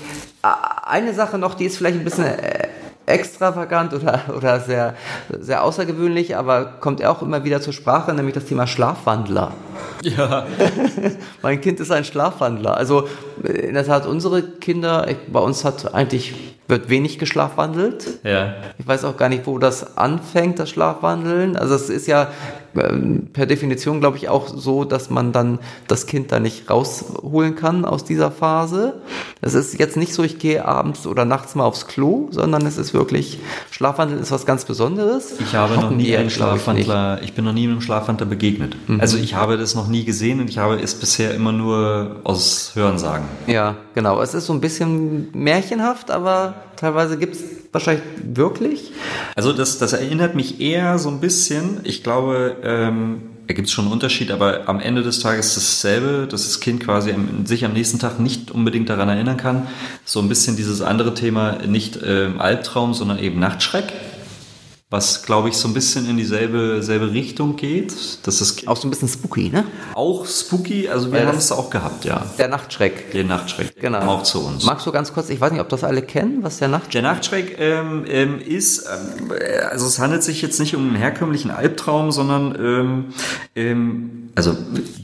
eine 0.42 1.14
Sache 1.14 1.38
noch, 1.38 1.54
die 1.54 1.66
ist 1.66 1.76
vielleicht 1.76 1.98
ein 1.98 2.04
bisschen 2.04 2.24
äh, 2.24 2.68
extravagant 3.06 3.92
oder, 3.92 4.22
oder 4.36 4.60
sehr, 4.60 4.94
sehr 5.38 5.62
außergewöhnlich, 5.62 6.36
aber 6.36 6.64
kommt 6.64 7.04
auch 7.04 7.22
immer 7.22 7.44
wieder 7.44 7.60
zur 7.60 7.72
Sprache, 7.72 8.14
nämlich 8.14 8.34
das 8.34 8.46
Thema 8.46 8.66
Schlafwandler. 8.66 9.52
Ja. 10.02 10.46
mein 11.42 11.60
Kind 11.60 11.80
ist 11.80 11.90
ein 11.90 12.04
Schlafwandler. 12.04 12.76
Also 12.76 13.08
in 13.42 13.74
der 13.74 13.84
Tat, 13.84 14.06
unsere 14.06 14.42
Kinder, 14.42 15.06
bei 15.28 15.40
uns 15.40 15.64
hat 15.64 15.94
eigentlich 15.94 16.34
wird 16.70 16.88
wenig 16.88 17.18
geschlafwandelt. 17.18 18.20
Ja. 18.22 18.54
Ich 18.78 18.86
weiß 18.86 19.04
auch 19.04 19.16
gar 19.16 19.28
nicht, 19.28 19.46
wo 19.46 19.58
das 19.58 19.98
anfängt, 19.98 20.58
das 20.58 20.70
Schlafwandeln. 20.70 21.56
Also 21.56 21.74
es 21.74 21.90
ist 21.90 22.06
ja 22.06 22.28
per 22.72 23.46
Definition, 23.46 24.00
glaube 24.00 24.16
ich, 24.16 24.28
auch 24.28 24.48
so, 24.48 24.84
dass 24.84 25.10
man 25.10 25.32
dann 25.32 25.58
das 25.88 26.06
Kind 26.06 26.30
da 26.32 26.40
nicht 26.40 26.70
rausholen 26.70 27.56
kann 27.56 27.84
aus 27.84 28.04
dieser 28.04 28.30
Phase. 28.30 29.00
Es 29.40 29.54
ist 29.54 29.78
jetzt 29.78 29.96
nicht 29.96 30.14
so, 30.14 30.22
ich 30.22 30.38
gehe 30.38 30.64
abends 30.64 31.06
oder 31.06 31.24
nachts 31.24 31.54
mal 31.54 31.64
aufs 31.64 31.86
Klo, 31.86 32.28
sondern 32.30 32.64
es 32.66 32.78
ist 32.78 32.94
wirklich, 32.94 33.38
Schlafwandeln 33.70 34.20
ist 34.20 34.30
was 34.30 34.46
ganz 34.46 34.64
Besonderes. 34.64 35.34
Ich 35.40 35.54
habe 35.54 35.74
noch 35.74 35.90
nie 35.90 36.16
einen 36.16 36.30
Schlafwandler, 36.30 37.18
ich, 37.18 37.28
ich, 37.28 37.34
bin 37.34 37.44
noch 37.44 37.52
nie 37.52 37.66
einem 37.66 37.80
Schlafwandler 37.80 38.26
begegnet. 38.26 38.76
Mhm. 38.86 39.00
Also 39.00 39.16
ich 39.18 39.34
habe 39.34 39.56
das 39.56 39.74
noch 39.74 39.88
nie 39.88 40.04
gesehen 40.04 40.40
und 40.40 40.48
ich 40.48 40.58
habe 40.58 40.76
es 40.80 40.94
bisher 40.94 41.34
immer 41.34 41.52
nur 41.52 42.16
aus 42.24 42.72
Hörensagen. 42.74 43.26
Ja, 43.46 43.76
genau. 43.94 44.20
Es 44.20 44.34
ist 44.34 44.46
so 44.46 44.52
ein 44.52 44.60
bisschen 44.60 45.28
märchenhaft, 45.32 46.10
aber 46.10 46.54
teilweise 46.80 47.18
gibt 47.18 47.36
es 47.36 47.42
wahrscheinlich 47.72 48.04
wirklich. 48.24 48.92
Also 49.36 49.52
das, 49.52 49.78
das 49.78 49.92
erinnert 49.92 50.34
mich 50.34 50.60
eher 50.60 50.98
so 50.98 51.10
ein 51.10 51.20
bisschen, 51.20 51.80
ich 51.84 52.02
glaube, 52.02 52.56
ähm, 52.64 53.22
da 53.46 53.54
gibt 53.54 53.68
es 53.68 53.74
schon 53.74 53.84
einen 53.84 53.92
Unterschied, 53.92 54.30
aber 54.30 54.68
am 54.68 54.80
Ende 54.80 55.02
des 55.02 55.20
Tages 55.20 55.54
dasselbe, 55.54 56.26
dass 56.30 56.44
das 56.44 56.60
Kind 56.60 56.82
quasi 56.82 57.14
sich 57.44 57.64
am 57.64 57.72
nächsten 57.72 57.98
Tag 57.98 58.20
nicht 58.20 58.50
unbedingt 58.50 58.88
daran 58.88 59.08
erinnern 59.08 59.36
kann. 59.36 59.66
So 60.04 60.20
ein 60.20 60.28
bisschen 60.28 60.56
dieses 60.56 60.80
andere 60.80 61.14
Thema, 61.14 61.58
nicht 61.66 61.98
ähm, 62.04 62.40
Albtraum, 62.40 62.94
sondern 62.94 63.18
eben 63.18 63.40
Nachtschreck. 63.40 63.92
Was 64.92 65.22
glaube 65.22 65.48
ich 65.48 65.56
so 65.56 65.68
ein 65.68 65.74
bisschen 65.74 66.08
in 66.10 66.16
dieselbe 66.16 66.82
selbe 66.82 67.12
Richtung 67.12 67.54
geht. 67.54 67.94
Das 68.24 68.40
ist 68.40 68.66
Auch 68.66 68.76
so 68.76 68.88
ein 68.88 68.90
bisschen 68.90 69.06
spooky, 69.06 69.48
ne? 69.48 69.64
auch 69.94 70.26
spooky, 70.26 70.88
also 70.88 71.12
wir 71.12 71.20
Ja, 71.20 71.26
haben 71.26 71.38
es 71.38 71.52
auch 71.52 71.70
gehabt, 71.70 72.04
ja. 72.04 72.26
Der 72.38 72.48
Nachtschreck. 72.48 73.12
Den 73.12 73.28
Nachtschreck. 73.28 73.72
Der 73.74 73.82
Genau. 73.82 74.00
auch 74.00 74.24
zu 74.24 74.40
uns. 74.44 74.64
Magst 74.64 74.84
du 74.86 74.90
ganz 74.90 75.12
kurz, 75.12 75.30
ich 75.30 75.40
weiß 75.40 75.52
nicht, 75.52 75.60
ob 75.60 75.68
das 75.68 75.84
alle 75.84 76.02
kennen, 76.02 76.42
was 76.42 76.58
der 76.58 76.66
Nachtschreck 76.66 76.90
Der 76.92 77.02
Nachtschreck 77.02 77.56
ähm, 77.60 78.04
ähm, 78.08 78.40
ist, 78.40 78.80
äh, 78.86 79.60
also 79.70 79.86
es 79.86 80.00
handelt 80.00 80.24
sich 80.24 80.42
jetzt 80.42 80.58
nicht 80.58 80.74
um 80.74 80.88
einen 80.88 80.96
herkömmlichen 80.96 81.52
Albtraum, 81.52 82.10
sondern 82.10 82.56
ähm, 82.58 83.04
ähm, 83.54 84.30
also 84.34 84.56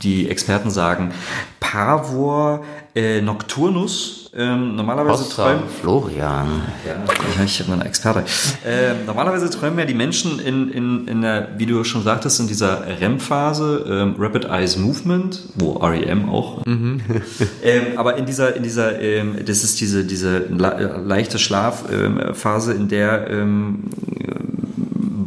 die 0.02 0.28
Experten 0.28 0.70
sagen 0.70 1.12
Pavor 1.60 2.64
äh, 2.96 3.20
Nocturnus. 3.20 4.25
Ähm, 4.36 4.76
normalerweise 4.76 5.28
träumen 5.28 5.62
Florian. 5.80 6.62
ja, 6.86 7.44
ich 7.44 7.64
bin 7.64 7.72
ein 7.72 7.86
Experte. 7.86 8.24
Ähm, 8.66 9.06
normalerweise 9.06 9.48
träumen 9.48 9.78
ja 9.78 9.86
die 9.86 9.94
Menschen 9.94 10.38
in, 10.40 10.70
in, 10.70 11.08
in 11.08 11.22
der, 11.22 11.48
wie 11.56 11.64
du 11.64 11.82
schon 11.84 12.02
sagtest, 12.02 12.40
in 12.40 12.46
dieser 12.46 12.86
REM-Phase, 13.00 13.86
ähm, 13.88 14.14
Rapid 14.18 14.44
Eyes 14.44 14.76
Movement, 14.76 15.40
wo 15.54 15.72
REM 15.72 16.28
auch. 16.28 16.62
ähm, 16.66 17.82
aber 17.96 18.16
in 18.16 18.26
dieser, 18.26 18.54
in 18.56 18.62
dieser, 18.62 19.00
ähm, 19.00 19.36
das 19.44 19.64
ist 19.64 19.80
diese, 19.80 20.04
diese 20.04 20.38
le 20.38 21.00
leichte 21.04 21.38
Schlafphase, 21.38 22.72
ähm, 22.72 22.80
in 22.80 22.88
der 22.88 23.30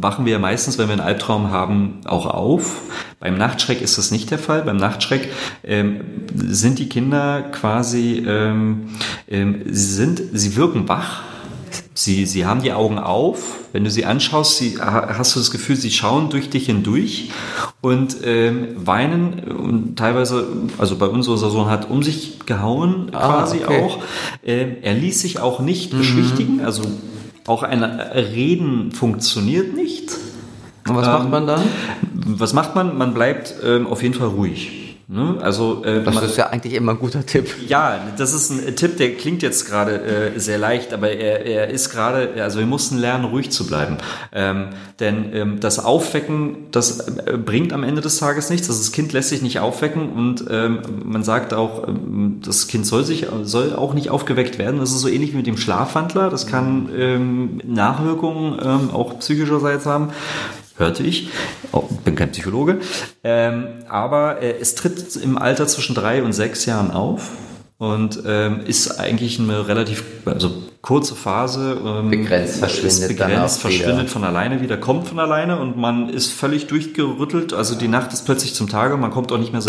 wachen 0.02 0.24
wir 0.24 0.32
ja 0.32 0.38
meistens, 0.38 0.78
wenn 0.78 0.88
wir 0.88 0.92
einen 0.92 1.00
Albtraum 1.00 1.50
haben, 1.50 2.00
auch 2.04 2.26
auf. 2.26 2.80
Beim 3.20 3.36
Nachtschreck 3.36 3.82
ist 3.82 3.98
das 3.98 4.10
nicht 4.10 4.30
der 4.30 4.38
Fall. 4.38 4.62
Beim 4.62 4.78
Nachtschreck 4.78 5.28
ähm, 5.62 6.00
sind 6.34 6.78
die 6.78 6.88
Kinder 6.88 7.42
quasi, 7.52 8.24
ähm, 8.26 8.88
ähm, 9.28 9.60
sie 9.66 9.94
sind, 9.94 10.22
sie 10.32 10.56
wirken 10.56 10.88
wach. 10.88 11.22
Sie, 11.92 12.24
sie 12.24 12.46
haben 12.46 12.62
die 12.62 12.72
Augen 12.72 12.98
auf. 12.98 13.58
Wenn 13.72 13.84
du 13.84 13.90
sie 13.90 14.06
anschaust, 14.06 14.56
sie, 14.56 14.78
ha- 14.80 15.16
hast 15.18 15.36
du 15.36 15.38
das 15.38 15.50
Gefühl, 15.50 15.76
sie 15.76 15.90
schauen 15.90 16.30
durch 16.30 16.48
dich 16.48 16.66
hindurch 16.66 17.30
und 17.82 18.16
ähm, 18.24 18.68
weinen. 18.76 19.40
Und 19.40 19.96
teilweise, 19.96 20.46
also 20.78 20.96
bei 20.96 21.06
uns, 21.06 21.28
unser 21.28 21.50
Sohn 21.50 21.68
hat 21.68 21.90
um 21.90 22.02
sich 22.02 22.38
gehauen 22.46 23.10
quasi 23.10 23.58
okay. 23.62 23.82
auch. 23.82 23.98
Ähm, 24.44 24.76
er 24.80 24.94
ließ 24.94 25.20
sich 25.20 25.40
auch 25.40 25.60
nicht 25.60 25.90
beschwichtigen. 25.90 26.62
Also 26.62 26.82
auch 27.46 27.62
ein 27.62 27.84
Reden 27.84 28.92
funktioniert 28.92 29.74
nicht. 29.74 30.10
Und 30.90 30.96
was 30.96 31.06
macht 31.06 31.30
man 31.30 31.46
dann? 31.46 31.62
Was 32.12 32.52
macht 32.52 32.74
man? 32.74 32.98
Man 32.98 33.14
bleibt 33.14 33.54
ähm, 33.64 33.86
auf 33.86 34.02
jeden 34.02 34.14
Fall 34.14 34.28
ruhig. 34.28 34.90
Ne? 35.12 35.38
Also 35.42 35.82
äh, 35.84 36.04
Das 36.04 36.14
man, 36.14 36.24
ist 36.24 36.36
ja 36.36 36.50
eigentlich 36.50 36.74
immer 36.74 36.92
ein 36.92 36.98
guter 37.00 37.26
Tipp. 37.26 37.48
ja, 37.66 37.98
das 38.16 38.32
ist 38.32 38.50
ein 38.50 38.76
Tipp, 38.76 38.96
der 38.96 39.16
klingt 39.16 39.42
jetzt 39.42 39.66
gerade 39.66 40.00
äh, 40.00 40.38
sehr 40.38 40.56
leicht, 40.56 40.92
aber 40.94 41.10
er, 41.10 41.44
er 41.44 41.68
ist 41.68 41.90
gerade, 41.90 42.28
also 42.40 42.60
wir 42.60 42.66
mussten 42.66 42.96
lernen, 42.96 43.24
ruhig 43.24 43.50
zu 43.50 43.66
bleiben. 43.66 43.98
Ähm, 44.32 44.68
denn 45.00 45.34
ähm, 45.34 45.58
das 45.58 45.84
Aufwecken, 45.84 46.68
das 46.70 47.08
äh, 47.08 47.36
bringt 47.36 47.72
am 47.72 47.82
Ende 47.82 48.02
des 48.02 48.18
Tages 48.20 48.50
nichts. 48.50 48.68
Also 48.68 48.80
das 48.80 48.92
Kind 48.92 49.12
lässt 49.12 49.30
sich 49.30 49.42
nicht 49.42 49.58
aufwecken 49.58 50.12
und 50.12 50.44
ähm, 50.48 50.78
man 51.04 51.24
sagt 51.24 51.54
auch, 51.54 51.88
ähm, 51.88 52.40
das 52.44 52.68
Kind 52.68 52.86
soll 52.86 53.02
sich 53.04 53.26
soll 53.42 53.74
auch 53.74 53.94
nicht 53.94 54.10
aufgeweckt 54.10 54.58
werden. 54.58 54.78
Das 54.78 54.92
ist 54.92 55.00
so 55.00 55.08
ähnlich 55.08 55.32
wie 55.32 55.38
mit 55.38 55.46
dem 55.48 55.56
Schlafwandler. 55.56 56.30
Das 56.30 56.46
kann 56.46 56.88
ähm, 56.96 57.60
Nachwirkungen 57.66 58.60
ähm, 58.62 58.90
auch 58.92 59.18
psychischerseits 59.18 59.86
haben 59.86 60.10
hörte 60.80 61.02
ich. 61.02 61.28
Oh, 61.72 61.84
bin 62.04 62.16
kein 62.16 62.32
Psychologe. 62.32 62.80
Ähm, 63.22 63.68
aber 63.88 64.42
äh, 64.42 64.56
es 64.60 64.74
tritt 64.74 65.16
im 65.16 65.38
Alter 65.38 65.68
zwischen 65.68 65.94
drei 65.94 66.22
und 66.22 66.32
sechs 66.32 66.66
Jahren 66.66 66.90
auf 66.90 67.30
und 67.80 68.24
ähm, 68.26 68.60
ist 68.66 69.00
eigentlich 69.00 69.40
eine 69.40 69.66
relativ 69.66 70.04
also 70.26 70.52
kurze 70.82 71.14
Phase. 71.14 71.78
Ähm, 71.82 72.10
Begrenzt, 72.10 72.58
verschwindet 72.58 73.08
begrenzt, 73.08 73.64
wieder. 73.64 73.70
verschwindet 73.74 74.10
von 74.10 74.22
alleine 74.22 74.60
wieder, 74.60 74.76
kommt 74.76 75.08
von 75.08 75.18
alleine 75.18 75.58
und 75.58 75.78
man 75.78 76.10
ist 76.10 76.30
völlig 76.30 76.66
durchgerüttelt. 76.66 77.54
Also 77.54 77.74
die 77.74 77.88
Nacht 77.88 78.12
ist 78.12 78.26
plötzlich 78.26 78.52
zum 78.52 78.68
Tage, 78.68 78.98
man 78.98 79.10
kommt 79.10 79.32
auch 79.32 79.38
nicht 79.38 79.54
mehr 79.54 79.62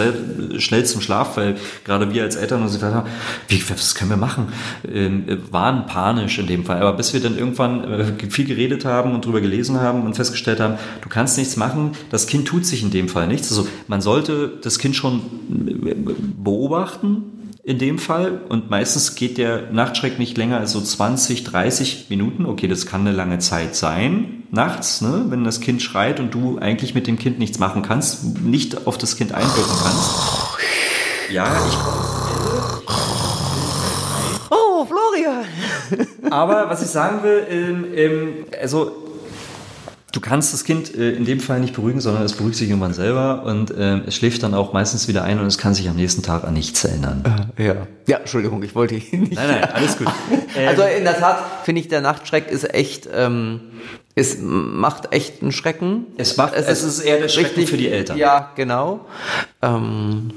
schnell 0.58 0.86
zum 0.86 1.00
Schlaf, 1.00 1.38
weil 1.38 1.56
gerade 1.86 2.14
wir 2.14 2.24
als 2.24 2.36
Eltern 2.36 2.64
uns 2.64 2.74
gedacht 2.74 2.94
haben, 2.94 3.10
wie, 3.48 3.64
was 3.70 3.96
können 3.96 4.10
wir 4.10 4.18
machen? 4.18 4.50
Ähm, 4.94 5.24
waren 5.50 5.86
panisch 5.86 6.38
in 6.38 6.48
dem 6.48 6.66
Fall. 6.66 6.82
Aber 6.82 6.98
bis 6.98 7.14
wir 7.14 7.22
dann 7.22 7.38
irgendwann 7.38 7.86
äh, 7.86 8.30
viel 8.30 8.46
geredet 8.46 8.84
haben 8.84 9.16
und 9.16 9.26
drüber 9.26 9.40
gelesen 9.40 9.80
haben 9.80 10.04
und 10.04 10.16
festgestellt 10.16 10.60
haben, 10.60 10.74
du 11.02 11.08
kannst 11.08 11.38
nichts 11.38 11.56
machen, 11.56 11.92
das 12.10 12.28
Kind 12.28 12.46
tut 12.46 12.66
sich 12.66 12.84
in 12.84 12.92
dem 12.92 13.08
Fall 13.08 13.28
nichts. 13.28 13.50
Also 13.52 13.70
man 13.88 14.02
sollte 14.02 14.52
das 14.62 14.80
Kind 14.80 14.98
schon 14.98 15.22
äh, 15.86 15.96
beobachten, 16.44 17.38
in 17.64 17.78
dem 17.78 18.00
Fall. 18.00 18.42
Und 18.50 18.70
meistens 18.70 19.16
geht 19.16 19.38
der 19.38 19.72
Nachtschreck 19.72 20.20
nicht 20.20 20.38
länger 20.38 20.58
als 20.58 20.72
so 20.72 20.82
20, 20.82 21.44
30 21.44 22.08
Minuten. 22.10 22.46
Okay, 22.46 22.68
das 22.68 22.86
kann 22.86 23.02
eine 23.02 23.12
lange 23.16 23.40
Zeit 23.40 23.76
sein, 23.76 24.44
nachts, 24.52 25.02
ne? 25.02 25.26
wenn 25.30 25.44
das 25.44 25.62
Kind 25.62 25.82
schreit 25.82 26.20
und 26.20 26.34
du 26.34 26.58
eigentlich 26.60 26.96
mit 26.96 27.08
dem 27.08 27.18
Kind 27.18 27.40
nichts 27.40 27.60
machen 27.60 27.82
kannst, 27.82 28.40
nicht 28.42 28.88
auf 28.88 28.98
das 28.98 29.16
Kind 29.16 29.32
einwirken 29.34 29.76
kannst. 29.84 30.12
Ja, 31.30 31.46
ich 31.68 31.78
Oh, 34.50 34.86
Florian! 34.86 35.46
Aber 36.30 36.70
was 36.70 36.82
ich 36.82 36.90
sagen 36.90 37.24
will, 37.24 37.46
ähm, 37.50 37.86
ähm, 37.94 38.46
also 38.62 39.01
du 40.12 40.20
kannst 40.20 40.54
das 40.54 40.64
Kind 40.64 40.94
äh, 40.96 41.12
in 41.12 41.26
dem 41.26 41.40
Fall 41.40 41.60
nicht 41.60 41.74
beruhigen, 41.74 42.02
sondern 42.02 42.24
es 42.24 42.34
beruhigt 42.34 42.58
sich 42.58 42.70
irgendwann 42.70 42.94
selber 42.94 43.44
und 43.46 43.74
ähm, 43.78 44.04
es 44.06 44.16
schläft 44.16 44.44
dann 44.44 44.54
auch 44.54 44.74
meistens 44.74 45.08
wieder 45.08 45.24
ein 45.24 45.40
und 45.40 45.46
es 45.46 45.58
kann 45.58 45.74
sich 45.74 45.90
am 45.90 45.96
nächsten 45.96 46.22
Tag 46.22 46.44
an 46.44 46.54
nichts 46.54 46.84
erinnern. 46.84 47.24
Ja. 47.58 47.88
Ja, 48.08 48.18
Entschuldigung, 48.18 48.62
ich 48.64 48.76
wollte 48.76 48.96
ihn 48.96 49.22
nicht. 49.22 49.36
Nein, 49.36 49.48
nein, 49.50 49.64
alles 49.72 49.98
gut. 49.98 50.08
Ähm, 50.54 50.68
Also 50.68 50.84
in 50.84 51.06
der 51.06 51.18
Tat 51.18 51.42
finde 51.64 51.80
ich, 51.80 51.88
der 51.88 52.02
Nachtschreck 52.02 52.50
ist 52.52 52.74
echt, 52.74 53.08
ähm, 53.14 53.62
es 54.16 54.38
macht 54.42 55.14
echt 55.14 55.42
einen 55.42 55.52
Schrecken. 55.52 56.06
Es 56.18 56.38
macht- 56.38 56.54
es 56.54 56.84
ist 56.84 57.00
eher 57.00 57.20
der 57.20 57.30
Schrecken 57.30 57.66
für 57.66 57.78
die 57.78 57.88
Eltern. 57.90 58.18
Ja, 58.18 58.52
genau. 58.56 59.06
Ähm, 59.62 60.32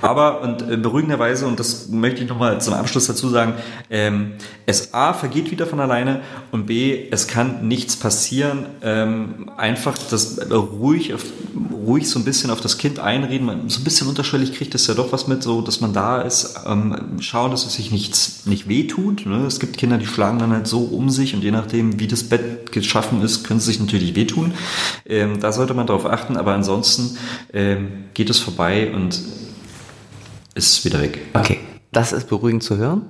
Aber 0.00 0.40
und 0.42 0.62
äh, 0.70 0.76
beruhigenderweise, 0.76 1.46
und 1.46 1.58
das 1.58 1.88
möchte 1.88 2.22
ich 2.22 2.28
nochmal 2.28 2.60
zum 2.60 2.74
Abschluss 2.74 3.06
dazu 3.06 3.28
sagen, 3.28 3.54
ähm, 3.90 4.32
es 4.66 4.94
A 4.94 5.12
vergeht 5.12 5.50
wieder 5.50 5.66
von 5.66 5.80
alleine 5.80 6.20
und 6.52 6.66
B, 6.66 7.08
es 7.10 7.26
kann 7.26 7.66
nichts 7.66 7.96
passieren. 7.96 8.66
Ähm, 8.82 9.50
einfach 9.56 9.96
das 10.10 10.38
äh, 10.38 10.54
ruhig, 10.54 11.12
auf, 11.14 11.24
ruhig 11.72 12.08
so 12.08 12.18
ein 12.20 12.24
bisschen 12.24 12.50
auf 12.50 12.60
das 12.60 12.78
Kind 12.78 12.98
einreden. 13.00 13.46
Man, 13.46 13.68
so 13.68 13.80
ein 13.80 13.84
bisschen 13.84 14.06
unterschwellig 14.08 14.52
kriegt 14.54 14.74
es 14.74 14.86
ja 14.86 14.94
doch 14.94 15.10
was 15.12 15.26
mit, 15.26 15.42
so 15.42 15.60
dass 15.60 15.80
man 15.80 15.92
da 15.92 16.22
ist. 16.22 16.54
Ähm, 16.66 17.16
schauen, 17.20 17.50
dass 17.50 17.66
es 17.66 17.74
sich 17.74 17.90
nichts 17.90 18.46
nicht 18.46 18.68
wehtut. 18.68 19.26
Ne? 19.26 19.44
Es 19.46 19.58
gibt 19.58 19.76
Kinder, 19.76 19.98
die 19.98 20.06
schlagen 20.06 20.38
dann 20.38 20.52
halt 20.52 20.66
so 20.68 20.80
um 20.82 21.10
sich 21.10 21.34
und 21.34 21.42
je 21.42 21.50
nachdem, 21.50 21.98
wie 21.98 22.06
das 22.06 22.22
Bett 22.24 22.70
geschaffen 22.70 23.17
ist, 23.22 23.44
können 23.44 23.60
sie 23.60 23.66
sich 23.66 23.80
natürlich 23.80 24.14
wehtun. 24.14 24.54
Ähm, 25.06 25.40
da 25.40 25.52
sollte 25.52 25.74
man 25.74 25.86
darauf 25.86 26.06
achten, 26.06 26.36
aber 26.36 26.52
ansonsten 26.52 27.16
ähm, 27.52 28.04
geht 28.14 28.30
es 28.30 28.38
vorbei 28.38 28.92
und 28.92 29.20
ist 30.54 30.84
wieder 30.84 31.00
weg. 31.00 31.20
okay, 31.34 31.60
das 31.92 32.12
ist 32.12 32.28
beruhigend 32.28 32.62
zu 32.62 32.76
hören. 32.76 33.02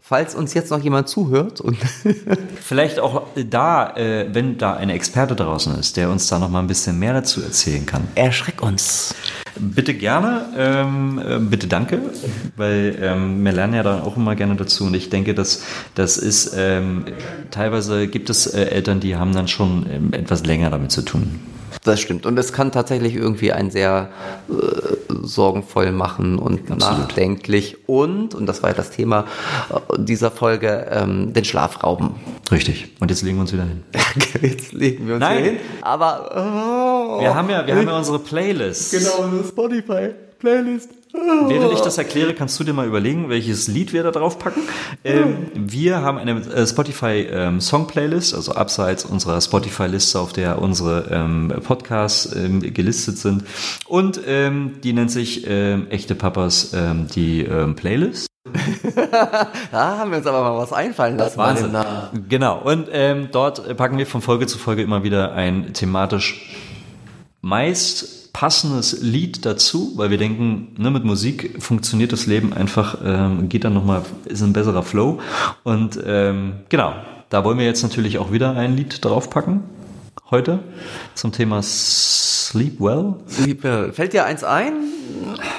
Falls 0.00 0.34
uns 0.34 0.52
jetzt 0.52 0.70
noch 0.70 0.82
jemand 0.82 1.08
zuhört 1.08 1.60
und 1.60 1.78
Vielleicht 2.60 2.98
auch 2.98 3.22
da, 3.34 3.96
äh, 3.96 4.28
wenn 4.32 4.58
da 4.58 4.74
ein 4.74 4.90
Experte 4.90 5.34
draußen 5.34 5.78
ist, 5.78 5.96
der 5.96 6.10
uns 6.10 6.26
da 6.28 6.38
noch 6.38 6.50
mal 6.50 6.58
ein 6.58 6.66
bisschen 6.66 6.98
mehr 6.98 7.14
dazu 7.14 7.40
erzählen 7.42 7.86
kann. 7.86 8.08
erschreck 8.14 8.62
uns. 8.62 9.14
Bitte 9.58 9.94
gerne, 9.94 10.46
ähm, 10.56 11.20
äh, 11.24 11.38
bitte 11.38 11.66
danke, 11.66 12.00
weil 12.56 12.96
ähm, 13.00 13.44
wir 13.44 13.52
lernen 13.52 13.74
ja 13.74 13.82
dann 13.82 14.00
auch 14.00 14.16
immer 14.16 14.34
gerne 14.34 14.56
dazu 14.56 14.84
und 14.84 14.94
ich 14.94 15.10
denke, 15.10 15.34
dass 15.34 15.62
das 15.94 16.16
ist, 16.16 16.54
ähm, 16.56 17.04
teilweise 17.50 18.08
gibt 18.08 18.30
es 18.30 18.46
äh, 18.46 18.64
Eltern, 18.64 19.00
die 19.00 19.16
haben 19.16 19.34
dann 19.34 19.48
schon 19.48 19.86
ähm, 19.90 20.12
etwas 20.12 20.46
länger 20.46 20.70
damit 20.70 20.90
zu 20.90 21.02
tun. 21.02 21.40
Das 21.84 22.00
stimmt. 22.00 22.26
Und 22.26 22.38
es 22.38 22.52
kann 22.52 22.70
tatsächlich 22.70 23.16
irgendwie 23.16 23.52
einen 23.52 23.72
sehr 23.72 24.10
äh, 24.48 24.52
sorgenvoll 25.22 25.90
machen 25.90 26.38
und 26.38 26.70
nachdenklich 26.70 27.88
und, 27.88 28.36
und 28.36 28.46
das 28.46 28.62
war 28.62 28.70
ja 28.70 28.76
das 28.76 28.90
Thema 28.90 29.26
äh, 29.68 29.98
dieser 29.98 30.30
Folge, 30.30 30.86
ähm, 30.90 31.32
den 31.32 31.44
Schlaf 31.44 31.82
rauben. 31.82 32.14
Richtig. 32.52 32.92
Und 33.00 33.10
jetzt 33.10 33.22
legen 33.22 33.36
wir 33.36 33.42
uns 33.42 33.52
wieder 33.52 33.64
hin. 33.64 33.82
Jetzt 34.42 34.72
legen 34.72 35.08
wir 35.08 35.14
uns 35.14 35.20
Nein. 35.20 35.36
hier 35.38 35.52
hin. 35.52 35.60
Aber 35.80 36.30
oh, 37.18 37.20
Wir 37.20 37.34
haben 37.34 37.50
ja, 37.50 37.66
wir 37.66 37.74
haben 37.74 37.88
ja 37.88 37.96
unsere 37.98 38.20
Playlist. 38.20 38.92
genau 38.92 39.22
eine 39.24 39.42
Spotify-Playlist. 39.42 40.90
Während 41.12 41.74
ich 41.74 41.80
das 41.80 41.98
erkläre, 41.98 42.32
kannst 42.34 42.58
du 42.58 42.64
dir 42.64 42.72
mal 42.72 42.86
überlegen, 42.86 43.28
welches 43.28 43.68
Lied 43.68 43.92
wir 43.92 44.02
da 44.02 44.10
drauf 44.10 44.38
packen. 44.38 44.62
Ähm, 45.04 45.48
wir 45.54 46.00
haben 46.00 46.16
eine 46.16 46.40
äh, 46.40 46.66
Spotify 46.66 47.28
ähm, 47.30 47.60
Song 47.60 47.86
Playlist, 47.86 48.34
also 48.34 48.52
abseits 48.52 49.04
unserer 49.04 49.40
Spotify 49.40 49.86
Liste, 49.86 50.18
auf 50.18 50.32
der 50.32 50.60
unsere 50.62 51.08
ähm, 51.10 51.52
Podcasts 51.62 52.34
ähm, 52.34 52.60
gelistet 52.60 53.18
sind. 53.18 53.44
Und 53.86 54.20
ähm, 54.26 54.80
die 54.82 54.94
nennt 54.94 55.10
sich 55.10 55.46
ähm, 55.46 55.86
Echte 55.90 56.14
Papas 56.14 56.72
die 57.14 57.44
Playlist. 57.76 58.26
Da 59.70 59.98
haben 59.98 60.10
wir 60.10 60.18
uns 60.18 60.26
aber 60.26 60.42
mal 60.42 60.58
was 60.58 60.72
einfallen 60.72 61.16
lassen. 61.16 61.38
Namen. 61.72 62.26
Genau. 62.28 62.58
Und 62.58 62.88
dort 63.32 63.76
packen 63.76 63.98
wir 63.98 64.06
von 64.06 64.20
Folge 64.20 64.46
zu 64.46 64.58
Folge 64.58 64.82
immer 64.82 65.02
wieder 65.02 65.32
ein 65.32 65.72
thematisch 65.72 66.54
meist 67.40 68.21
passendes 68.32 69.00
Lied 69.02 69.44
dazu, 69.44 69.92
weil 69.96 70.10
wir 70.10 70.18
denken, 70.18 70.74
ne, 70.78 70.90
mit 70.90 71.04
Musik 71.04 71.62
funktioniert 71.62 72.12
das 72.12 72.26
Leben 72.26 72.52
einfach, 72.52 72.98
ähm, 73.04 73.48
geht 73.48 73.64
dann 73.64 73.74
nochmal, 73.74 74.02
ist 74.24 74.42
ein 74.42 74.52
besserer 74.52 74.82
Flow. 74.82 75.20
Und 75.62 75.98
ähm, 76.04 76.54
genau, 76.68 76.94
da 77.28 77.44
wollen 77.44 77.58
wir 77.58 77.66
jetzt 77.66 77.82
natürlich 77.82 78.18
auch 78.18 78.32
wieder 78.32 78.56
ein 78.56 78.76
Lied 78.76 79.04
draufpacken. 79.04 79.62
Heute 80.30 80.60
zum 81.14 81.32
Thema 81.32 81.60
Sleep 81.62 82.80
Well. 82.80 83.14
Sleep 83.28 83.62
Well. 83.62 83.92
Fällt 83.92 84.12
dir 84.12 84.24
eins 84.24 84.44
ein? 84.44 84.72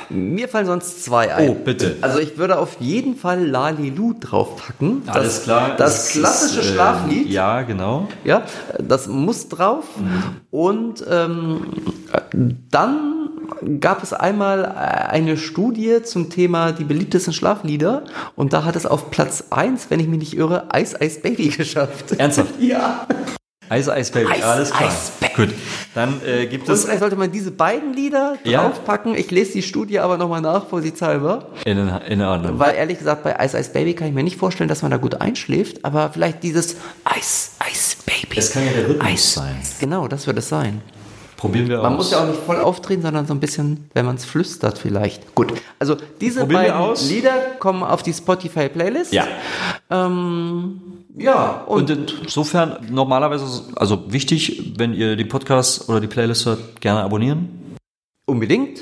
Mir 0.09 0.47
fallen 0.47 0.65
sonst 0.65 1.03
zwei 1.03 1.33
ein. 1.33 1.49
Oh, 1.49 1.55
bitte. 1.55 1.97
Also 2.01 2.19
ich 2.19 2.37
würde 2.37 2.59
auf 2.59 2.77
jeden 2.79 3.15
Fall 3.15 3.45
Lalilu 3.45 4.13
draufpacken. 4.19 5.03
Das, 5.05 5.15
Alles 5.15 5.43
klar. 5.43 5.75
Das, 5.77 6.09
klassische 6.09 6.59
ist, 6.59 6.69
äh, 6.69 6.73
Schlaflied. 6.73 7.29
Ja, 7.29 7.61
genau. 7.63 8.07
Ja, 8.23 8.43
das 8.79 9.07
muss 9.07 9.47
drauf. 9.49 9.85
Und 10.51 11.03
ähm, 11.09 11.65
dann 12.69 13.29
gab 13.79 14.03
es 14.03 14.13
einmal 14.13 14.65
eine 14.65 15.37
Studie 15.37 16.03
zum 16.03 16.29
Thema 16.29 16.71
die 16.71 16.83
beliebtesten 16.83 17.33
Schlaflieder 17.33 18.03
und 18.35 18.53
da 18.53 18.65
hat 18.65 18.75
es 18.75 18.85
auf 18.85 19.09
Platz 19.11 19.45
1, 19.49 19.89
wenn 19.89 19.99
ich 19.99 20.07
mich 20.07 20.19
nicht 20.19 20.37
irre, 20.37 20.67
Ice 20.75 20.97
Ice 21.01 21.21
Baby 21.21 21.47
geschafft. 21.57 22.13
Ernsthaft? 22.17 22.53
Ja. 22.59 23.07
Eis, 23.73 23.89
Eis, 23.89 24.11
Baby. 24.11 24.31
Eis, 24.31 24.43
Alles 24.43 24.69
klar. 24.71 24.89
Eis. 24.89 25.11
Gut. 25.35 25.49
Dann 25.95 26.21
äh, 26.25 26.45
gibt 26.45 26.67
Und 26.67 26.73
es 26.75 26.83
vielleicht 26.83 26.99
sollte 26.99 27.15
man 27.15 27.31
diese 27.31 27.49
beiden 27.49 27.93
Lieder 27.93 28.37
Ja. 28.43 28.61
draufpacken. 28.67 29.15
Ich 29.15 29.31
lese 29.31 29.53
die 29.53 29.63
Studie 29.63 29.99
aber 29.99 30.17
nochmal 30.17 30.41
nach, 30.41 30.67
vorsichtshalber. 30.67 31.47
in, 31.65 31.77
in 32.07 32.21
Ordnung. 32.21 32.59
Weil 32.59 32.75
ehrlich 32.75 32.99
gesagt, 32.99 33.23
bei 33.23 33.35
Ice 33.43 33.57
Ice 33.59 33.71
Baby 33.71 33.95
kann 33.95 34.07
ich 34.09 34.13
mir 34.13 34.23
nicht 34.23 34.37
vorstellen, 34.37 34.67
dass 34.67 34.83
man 34.83 34.91
da 34.91 34.97
gut 34.97 35.19
einschläft, 35.21 35.83
aber 35.85 36.11
vielleicht 36.13 36.43
dieses 36.43 36.73
Ice 37.17 37.49
Ice 37.71 37.97
Baby. 38.05 38.37
Es 38.37 38.51
kann 38.51 38.63
ja 38.65 38.71
der 38.73 38.89
Rhythmus 38.89 39.11
Ice. 39.11 39.39
sein. 39.39 39.55
Genau, 39.79 40.07
das 40.07 40.27
wird 40.27 40.37
es 40.37 40.49
sein. 40.49 40.81
Probieren 41.43 41.67
wir 41.69 41.77
Man 41.81 41.93
aus. 41.93 41.97
muss 41.97 42.11
ja 42.11 42.23
auch 42.23 42.27
nicht 42.27 42.39
voll 42.39 42.57
aufdrehen, 42.59 43.01
sondern 43.01 43.25
so 43.27 43.33
ein 43.33 43.39
bisschen, 43.39 43.89
wenn 43.93 44.05
man 44.05 44.15
es 44.15 44.25
flüstert 44.25 44.77
vielleicht. 44.77 45.35
Gut, 45.35 45.53
also 45.79 45.95
diese 46.21 46.41
Probieren 46.41 46.61
beiden 46.63 46.77
aus. 46.77 47.09
Lieder 47.09 47.33
kommen 47.59 47.83
auf 47.83 48.01
die 48.03 48.13
Spotify-Playlist. 48.13 49.13
Ja. 49.13 49.27
Ähm, 49.89 50.81
ja, 51.17 51.63
und, 51.67 51.91
Und 51.91 52.15
insofern 52.23 52.77
normalerweise, 52.89 53.45
also 53.75 54.11
wichtig, 54.11 54.73
wenn 54.77 54.93
ihr 54.93 55.15
den 55.15 55.27
Podcast 55.27 55.87
oder 55.89 55.99
die 55.99 56.07
Playlist 56.07 56.45
hört, 56.45 56.81
gerne 56.81 57.01
abonnieren. 57.03 57.49
unbedingt. 58.25 58.79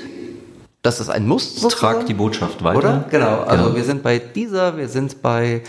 Das 0.82 0.98
ist 0.98 1.10
ein 1.10 1.28
Muss. 1.28 1.56
sozusagen. 1.60 1.94
Tragt 1.98 2.08
die 2.08 2.14
Botschaft 2.14 2.64
weiter. 2.64 2.78
Oder? 2.78 3.04
Genau. 3.08 3.42
Also 3.42 3.64
Genau. 3.66 3.76
wir 3.76 3.84
sind 3.84 4.02
bei 4.02 4.18
dieser, 4.18 4.76
wir 4.76 4.88
sind 4.88 5.22
bei 5.22 5.62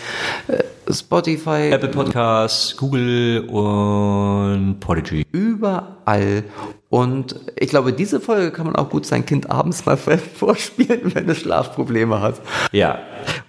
äh, 0.48 0.92
Spotify, 0.92 1.70
Apple 1.72 1.90
Podcasts, 1.90 2.76
Google 2.76 3.48
und 3.48 4.80
Podigy. 4.80 5.24
überall. 5.32 6.44
Und 6.94 7.38
ich 7.56 7.70
glaube, 7.70 7.92
diese 7.92 8.20
Folge 8.20 8.52
kann 8.52 8.68
man 8.68 8.76
auch 8.76 8.92
gut 8.92 9.08
sein 9.08 9.26
Kind 9.26 9.50
abends 9.50 9.84
mal 9.88 9.98
vorspielen, 10.38 11.16
wenn 11.16 11.28
es 11.28 11.40
Schlafprobleme 11.40 12.22
hat. 12.22 12.40
Ja. 12.72 13.00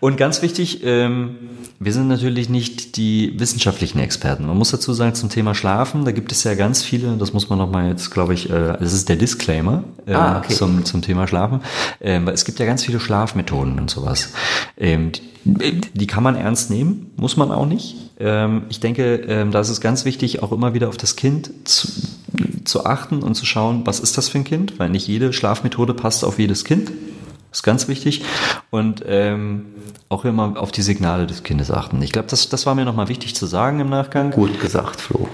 Und 0.01 0.17
ganz 0.17 0.41
wichtig, 0.41 0.81
ähm, 0.83 1.37
wir 1.79 1.93
sind 1.93 2.09
natürlich 2.09 2.49
nicht 2.49 2.97
die 2.97 3.39
wissenschaftlichen 3.39 3.99
Experten. 3.99 4.47
Man 4.47 4.57
muss 4.57 4.71
dazu 4.71 4.95
sagen, 4.95 5.15
zum 5.15 5.29
Thema 5.29 5.55
Schlafen, 5.55 6.07
da 6.07 6.13
gibt 6.13 6.33
es 6.33 6.43
ja 6.45 6.55
ganz 6.55 6.83
viele, 6.83 7.19
das 7.19 7.35
muss 7.35 7.51
man 7.51 7.59
nochmal 7.59 7.91
jetzt, 7.91 8.11
glaube 8.11 8.33
ich, 8.33 8.49
äh, 8.49 8.79
das 8.81 8.95
ist 8.95 9.11
der 9.11 9.17
Disclaimer 9.17 9.85
äh, 10.07 10.15
Ah, 10.15 10.39
okay. 10.39 10.55
zum, 10.55 10.87
zum 10.87 11.03
Thema 11.03 11.29
Schlafen. 11.29 11.61
Ähm, 12.01 12.25
weil 12.25 12.33
es 12.33 12.47
gibt 12.47 12.59
ja 12.61 12.65
ganz 12.65 12.83
viele 12.83 12.99
Schlafmethoden 12.99 13.79
und 13.79 13.91
sowas. 13.91 14.33
Ähm, 14.79 15.13
die, 15.45 15.83
die 15.93 16.07
kann 16.07 16.23
man 16.23 16.35
ernst 16.35 16.71
nehmen, 16.71 17.11
muss 17.17 17.37
man 17.37 17.51
auch 17.51 17.67
nicht. 17.67 17.97
Ähm, 18.19 18.63
ich 18.71 18.81
denke, 18.81 19.17
ähm, 19.17 19.51
da 19.51 19.61
ist 19.61 19.69
es 19.69 19.83
ganz 19.83 20.07
wichtig, 20.07 20.43
auch 20.43 20.53
immer 20.53 20.73
wieder 20.73 20.89
auf 20.89 20.97
das 20.97 21.17
Kind 21.17 21.51
zu, 21.65 21.89
zu 22.75 22.87
achten 22.87 23.23
und 23.23 23.37
zu 23.37 23.47
schauen, 23.47 23.87
was 23.87 24.01
ist 24.01 24.19
das 24.19 24.29
für 24.29 24.39
ein 24.39 24.45
Kind, 24.45 24.81
weil 24.81 24.89
nicht 24.89 25.07
jede 25.07 25.33
Schlafmethode 25.33 25.95
passt 25.95 26.25
auf 26.25 26.41
jedes 26.41 26.65
Kind. 26.65 26.89
Das 27.51 27.61
ist 27.61 27.63
ganz 27.63 27.87
wichtig. 27.87 28.25
Und 28.71 29.05
ähm, 29.07 29.67
auch 30.09 30.25
immer 30.25 30.61
auf 30.61 30.73
die 30.73 30.83
Signale 30.83 31.29
des 31.29 31.45
Kindes 31.45 31.71
achten. 31.71 32.03
Ich 32.03 32.11
glaube, 32.11 32.27
das, 32.29 32.49
das 32.49 32.67
war 32.67 32.75
mir 32.75 32.85
nochmal 32.85 33.09
wichtig 33.09 33.37
zu 33.37 33.47
sagen 33.47 33.79
im 33.79 33.91
Nachgang. 33.91 34.33
Gut 34.33 34.61
gesagt, 34.61 35.01
Flo. 35.01 35.29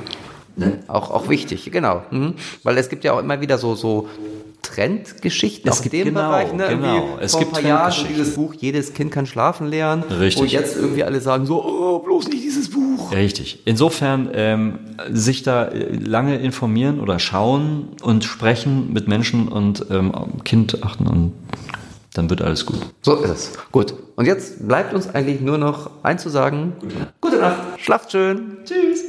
Auch, 0.86 1.10
auch 1.10 1.30
wichtig, 1.30 1.70
genau. 1.72 2.02
Mhm. 2.10 2.34
Weil 2.62 2.76
es 2.76 2.90
gibt 2.90 3.04
ja 3.04 3.14
auch 3.14 3.20
immer 3.20 3.40
wieder 3.40 3.56
so, 3.56 3.74
so 3.74 4.06
Trendgeschichten 4.62 5.70
Es 5.70 5.82
gibt- 5.82 5.92
dem 5.94 6.04
genau, 6.06 6.28
Bereich. 6.28 6.52
Ne? 6.52 6.68
genau. 6.68 6.94
Irgendwie 6.94 7.24
Es 7.24 7.32
vor 7.32 7.40
gibt 7.40 7.52
ein 7.56 7.62
paar 7.62 7.68
Jahren 7.70 7.92
so 7.92 8.04
dieses 8.04 8.34
Buch 8.34 8.54
Jedes 8.54 8.94
Kind 8.94 9.10
kann 9.10 9.26
schlafen 9.26 9.66
lernen. 9.68 10.02
Richtig. 10.04 10.42
Wo 10.42 10.46
jetzt 10.46 10.76
irgendwie 10.76 11.04
alle 11.04 11.20
sagen 11.20 11.46
so, 11.46 11.64
oh, 11.64 11.98
bloß 12.00 12.28
nicht 12.28 12.42
dieses 12.44 12.70
Buch. 12.70 13.12
Richtig. 13.12 13.62
Insofern 13.64 14.30
ähm, 14.32 14.78
sich 15.10 15.42
da 15.42 15.64
äh, 15.66 15.94
lange 15.96 16.38
informieren 16.38 17.00
oder 17.00 17.18
schauen 17.18 17.88
und 18.02 18.24
sprechen 18.24 18.92
mit 18.92 19.08
Menschen 19.08 19.48
und 19.48 19.86
ähm, 19.90 20.12
Kind 20.44 20.82
achten 20.82 21.06
und 21.06 21.32
dann 22.14 22.28
wird 22.28 22.42
alles 22.42 22.66
gut. 22.66 22.78
So 23.02 23.14
ist 23.22 23.30
es. 23.30 23.52
Gut. 23.70 23.94
Und 24.16 24.26
jetzt 24.26 24.66
bleibt 24.66 24.92
uns 24.94 25.08
eigentlich 25.14 25.40
nur 25.40 25.58
noch 25.58 25.90
einzusagen. 26.02 26.72
Gute 27.20 27.36
Nacht. 27.38 27.56
Schlaft 27.78 28.10
schön. 28.12 28.56
Tschüss. 28.64 28.99